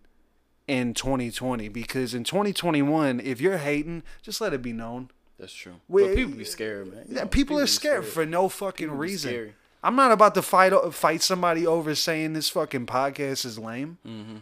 [0.68, 5.10] in in 2020 because in 2021, if you're hating, just let it be known.
[5.38, 5.76] That's true.
[5.88, 7.04] We- but people be scared, man.
[7.08, 9.54] You Yeah, know, people are be scared, for no fucking People reason.
[9.82, 13.98] I'm not about to fight fight somebody over saying this fucking podcast is lame.
[14.06, 14.36] Mm-hmm.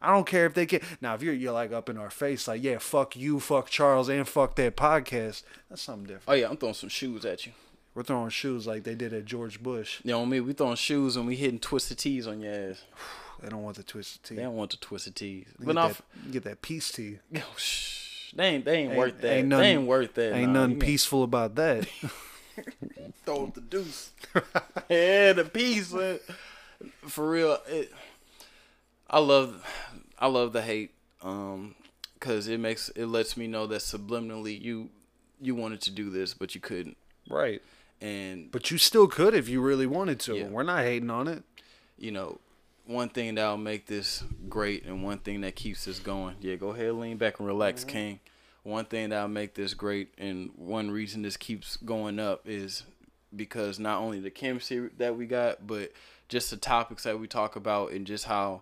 [0.00, 0.80] I don't care if they can.
[1.00, 4.08] Now, if you're you're like up in our face, like yeah, fuck you, fuck Charles,
[4.08, 5.42] and fuck that podcast.
[5.68, 6.24] That's something different.
[6.28, 7.52] Oh yeah, I'm throwing some shoes at you.
[7.94, 10.00] We're throwing shoes like they did at George Bush.
[10.04, 12.84] You know me, we throwing shoes and we hitting twisted tees on your ass.
[13.40, 14.34] They don't want the twisted tea.
[14.34, 15.44] They don't want the twisted tees.
[15.44, 17.20] Get But that, get that peace tea.
[17.30, 19.32] Yo, shh, they ain't they ain't, worth that.
[19.32, 20.34] Ain't they ain't worth that.
[20.34, 20.62] Ain't nah.
[20.62, 21.86] nothing peaceful about that.
[23.24, 24.10] Throw up the deuce.
[24.88, 25.92] yeah, the piece.
[25.92, 26.18] man.
[27.02, 27.92] For real, it,
[29.10, 29.64] I love,
[30.18, 30.92] I love the hate,
[31.22, 31.74] um,
[32.20, 34.90] cause it makes it lets me know that subliminally you,
[35.40, 36.96] you wanted to do this but you couldn't,
[37.28, 37.60] right.
[38.00, 40.36] and But you still could if you really wanted to.
[40.36, 40.46] Yeah.
[40.48, 41.42] We're not hating on it.
[41.98, 42.38] you know,
[42.86, 46.36] one thing that'll make this great and one thing that keeps us going.
[46.40, 48.20] Yeah, go ahead, lean back and relax, King.
[48.68, 52.82] One thing that'll make this great and one reason this keeps going up is
[53.34, 55.92] because not only the chemistry that we got, but
[56.28, 58.60] just the topics that we talk about and just how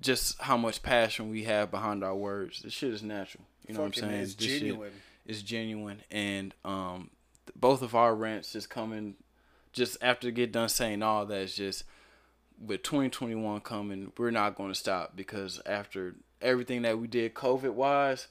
[0.00, 2.62] just how much passion we have behind our words.
[2.62, 3.44] This shit is natural.
[3.68, 4.22] You know Fucking what I'm saying?
[4.22, 4.92] it's This shit genuine.
[5.26, 7.10] is genuine and um
[7.54, 9.14] both of our rants just coming
[9.74, 11.84] just after get done saying all that is just
[12.64, 17.72] with 2021 coming, we're not going to stop because after everything that we did COVID
[17.72, 18.26] wise,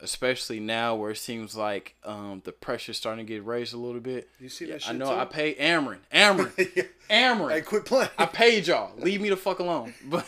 [0.00, 4.00] especially now where it seems like um, the pressure's starting to get raised a little
[4.00, 4.28] bit.
[4.40, 5.06] You see Yeah, that I know.
[5.06, 5.20] too?
[5.20, 5.98] I paid Ameren.
[6.12, 6.88] Ameren.
[7.10, 7.50] Ameren.
[7.52, 8.10] Hey, quit playing.
[8.18, 8.92] I paid y'all.
[8.98, 9.94] Leave me the fuck alone.
[10.04, 10.26] But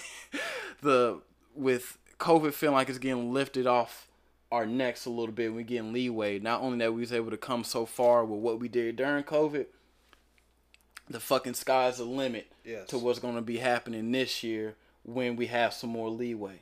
[0.82, 1.20] the
[1.54, 4.06] with COVID feeling like it's getting lifted off
[4.50, 6.38] our necks a little bit, we getting leeway.
[6.38, 9.22] Not only that we was able to come so far with what we did during
[9.24, 9.66] COVID,
[11.10, 12.86] the fucking sky's the limit Yes.
[12.88, 16.60] to what's gonna be happening this year when we have some more leeway.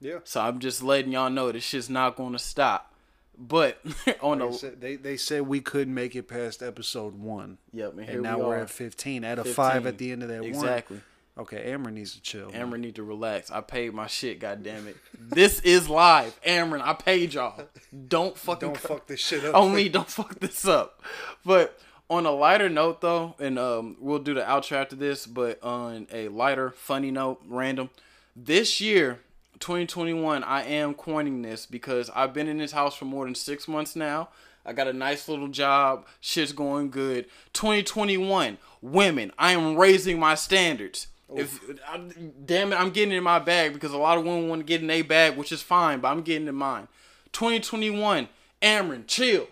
[0.00, 0.18] Yeah.
[0.24, 2.92] So I'm just letting y'all know this shit's not gonna stop.
[3.38, 3.78] But
[4.22, 7.58] on They the said, they, they said we couldn't make it past episode one.
[7.72, 8.56] yep, and And now we are.
[8.56, 9.24] at 15.
[9.24, 9.54] At a 15.
[9.54, 10.48] five at the end of that one.
[10.48, 11.00] exactly.
[11.38, 12.50] Okay, Amber needs to chill.
[12.52, 13.50] Ameren need to relax.
[13.50, 14.96] I paid my shit, God damn it.
[15.20, 16.40] This is live.
[16.46, 17.62] Ameren, I paid y'all.
[18.08, 19.54] Don't fucking Don't fuck this shit up.
[19.54, 19.90] on me.
[19.90, 21.02] Don't fuck this up.
[21.44, 21.78] But
[22.08, 26.06] on a lighter note though, and um we'll do the outro after this, but on
[26.10, 27.90] a lighter, funny note, random.
[28.34, 29.20] This year,
[29.60, 33.66] 2021, I am coining this because I've been in this house for more than six
[33.68, 34.28] months now.
[34.64, 36.06] I got a nice little job.
[36.20, 37.26] Shit's going good.
[37.52, 41.06] 2021, women, I am raising my standards.
[41.34, 42.00] If I,
[42.44, 44.80] damn it, I'm getting in my bag because a lot of women want to get
[44.80, 46.88] in their bag, which is fine, but I'm getting in mine.
[47.32, 48.28] 2021,
[48.62, 49.48] Ameren, chill.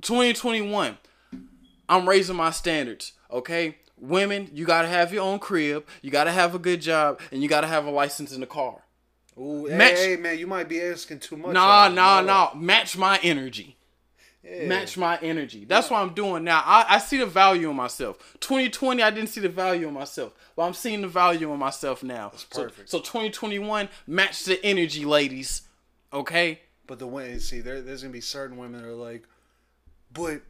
[0.00, 0.98] 2021,
[1.88, 3.76] I'm raising my standards, okay?
[3.98, 7.48] Women, you gotta have your own crib, you gotta have a good job, and you
[7.48, 8.82] gotta have a license in the car.
[9.38, 11.52] Ooh, Match- hey, man, you might be asking too much.
[11.52, 12.50] Nah, nah, nah.
[12.54, 13.76] Match my energy.
[14.42, 14.66] Yeah.
[14.66, 15.64] Match my energy.
[15.66, 16.62] That's what I'm doing now.
[16.64, 18.36] I, I see the value in myself.
[18.40, 22.02] 2020, I didn't see the value in myself, but I'm seeing the value in myself
[22.02, 22.30] now.
[22.30, 22.88] That's perfect.
[22.88, 25.62] So, so 2021, match the energy, ladies.
[26.12, 26.60] Okay.
[26.86, 29.24] But the way see, there, there's gonna be certain women that are like,
[30.12, 30.40] but,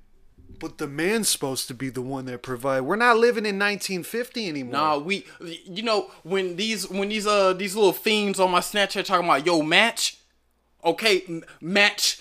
[0.59, 2.83] but the man's supposed to be the one that provide.
[2.83, 4.73] We're not living in 1950 anymore.
[4.73, 5.25] Nah, we,
[5.65, 9.47] you know, when these when these uh these little fiends on my Snapchat talking about
[9.47, 10.19] yo match,
[10.85, 12.21] okay, m- match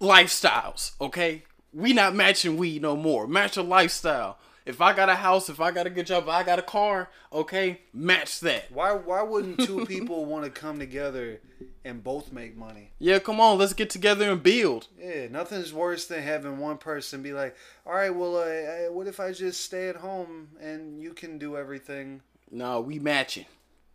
[0.00, 1.44] lifestyles, okay.
[1.72, 3.28] We not matching weed no more.
[3.28, 4.38] Match a lifestyle.
[4.66, 6.62] If I got a house, if I got a good job, if I got a
[6.62, 8.70] car, okay, match that.
[8.70, 11.40] Why why wouldn't two people want to come together
[11.84, 12.90] and both make money?
[12.98, 14.88] Yeah, come on, let's get together and build.
[14.98, 17.56] Yeah, nothing's worse than having one person be like,
[17.86, 18.40] "All right, well, uh,
[18.88, 22.98] uh, what if I just stay at home and you can do everything?" No, we
[22.98, 23.46] matching.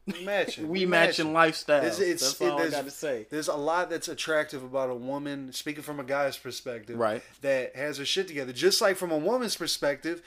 [0.08, 0.68] We matching.
[0.70, 1.84] We matching lifestyles.
[1.84, 3.28] It's, it's, That's it- all I got to say.
[3.30, 7.24] There's a lot that's attractive about a woman, speaking from a guy's perspective, Right.
[7.42, 8.54] That has her shit together.
[8.54, 10.22] Just like from a woman's perspective,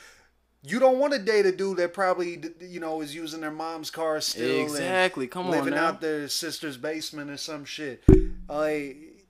[0.62, 3.90] you don't want to date a dude that probably, you know, is using their mom's
[3.90, 5.26] car still, and Exactly.
[5.26, 8.02] Come on living out their sister's basement or some shit.
[8.48, 9.24] Like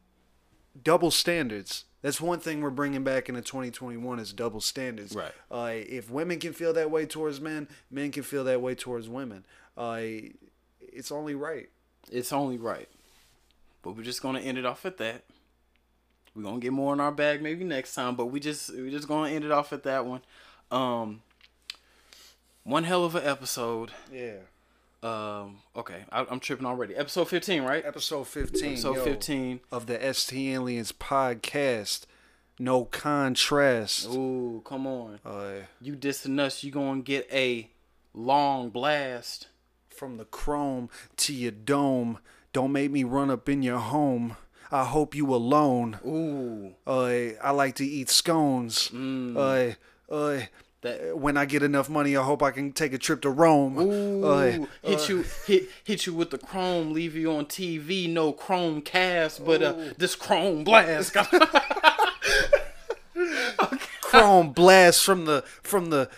[0.83, 1.85] double standards.
[2.01, 5.15] That's one thing we're bringing back into 2021 is double standards.
[5.15, 5.33] Right.
[5.51, 9.09] Uh, if women can feel that way towards men, men can feel that way towards
[9.09, 9.45] women.
[9.77, 10.01] Uh,
[10.81, 11.69] it's only right.
[12.11, 12.89] It's only right.
[13.83, 15.25] But we're just gonna end it off at that.
[16.35, 19.09] We're gonna get more in our bag maybe next time, but we just we're just
[19.09, 20.21] gonna end it off at that one.
[20.71, 21.23] Um
[22.65, 23.91] one hell of an episode.
[24.13, 24.37] Yeah.
[25.03, 26.95] Um okay, I, I'm tripping already.
[26.97, 27.85] Episode 15, right?
[27.85, 28.73] Episode 15.
[28.73, 29.61] Episode yo, 15.
[29.71, 32.03] of the ST Aliens podcast.
[32.59, 34.09] No contrast.
[34.09, 35.21] Ooh, come on.
[35.25, 37.71] Uh, You dissing us, you gonna get a
[38.13, 39.47] long blast.
[39.89, 42.19] from the chrome to your dome.
[42.53, 44.37] Don't make me run up in your home.
[44.71, 45.99] I hope you alone.
[46.07, 46.75] Ooh.
[46.87, 48.93] Uh, I like to eat scones.
[48.93, 49.73] Uh,
[50.11, 50.41] uh,
[50.83, 53.79] That when I get enough money, I hope I can take a trip to Rome.
[53.79, 58.33] Ooh, Uh, hit you hit hit you with the chrome, leave you on TV, no
[58.33, 61.17] chrome cast, but uh, this chrome blast.
[64.03, 66.09] chrome blast from the from the.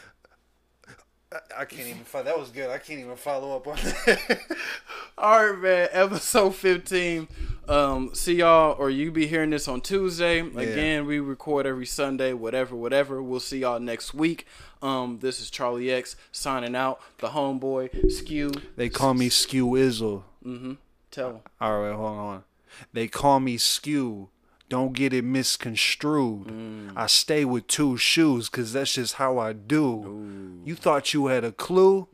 [1.32, 2.24] I, I can't even follow.
[2.24, 2.70] That was good.
[2.70, 4.40] I can't even follow up on that.
[5.18, 5.88] All right, man.
[5.92, 7.28] Episode fifteen.
[7.68, 10.40] Um, see y'all, or you be hearing this on Tuesday.
[10.40, 12.32] Again, we record every Sunday.
[12.32, 13.22] Whatever, whatever.
[13.22, 14.44] We'll see y'all next week.
[14.82, 17.00] Um, this is Charlie X signing out.
[17.18, 18.50] The homeboy Skew.
[18.76, 20.24] they call me Skew Izzle.
[20.44, 20.72] Mm-hmm.
[21.12, 21.40] Tell him.
[21.60, 22.44] All right, hold on.
[22.92, 24.30] They call me Skew.
[24.70, 26.92] Don't get it misconstrued.
[26.96, 30.60] I stay with two shoes because that's just how I do.
[30.64, 32.08] You thought you had a clue?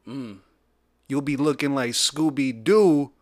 [1.09, 3.13] You'll be looking like Scooby Doo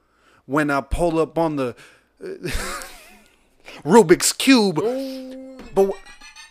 [0.46, 1.74] when I pull up on the
[2.22, 2.26] uh,
[3.84, 4.76] Rubik's Cube.
[5.74, 6.00] But wh-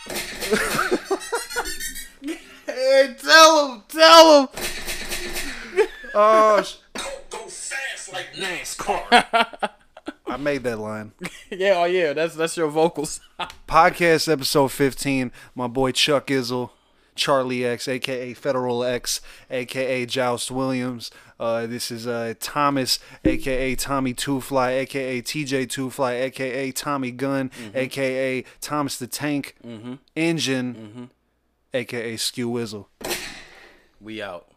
[2.66, 3.84] Hey, tell him.
[3.88, 4.48] Tell him.
[6.16, 6.76] oh, sh-
[7.30, 9.70] Go fast like NASCAR.
[10.34, 11.12] I made that line.
[11.52, 12.14] yeah, oh yeah.
[12.14, 13.22] That's that's your vocals.
[13.68, 15.32] Podcast episode 15.
[15.54, 16.72] My boy Chuck Izzle,
[17.14, 19.22] Charlie X, aka Federal X,
[19.52, 21.12] aka Joust Williams.
[21.40, 27.12] Uh, this is uh, Thomas, aka Tommy Two Fly, aka TJ Two Fly, aka Tommy
[27.12, 29.56] Gun, aka Thomas the Tank
[30.16, 31.12] Engine,
[31.76, 32.88] aka Skew Wizzle.
[34.02, 34.48] we out.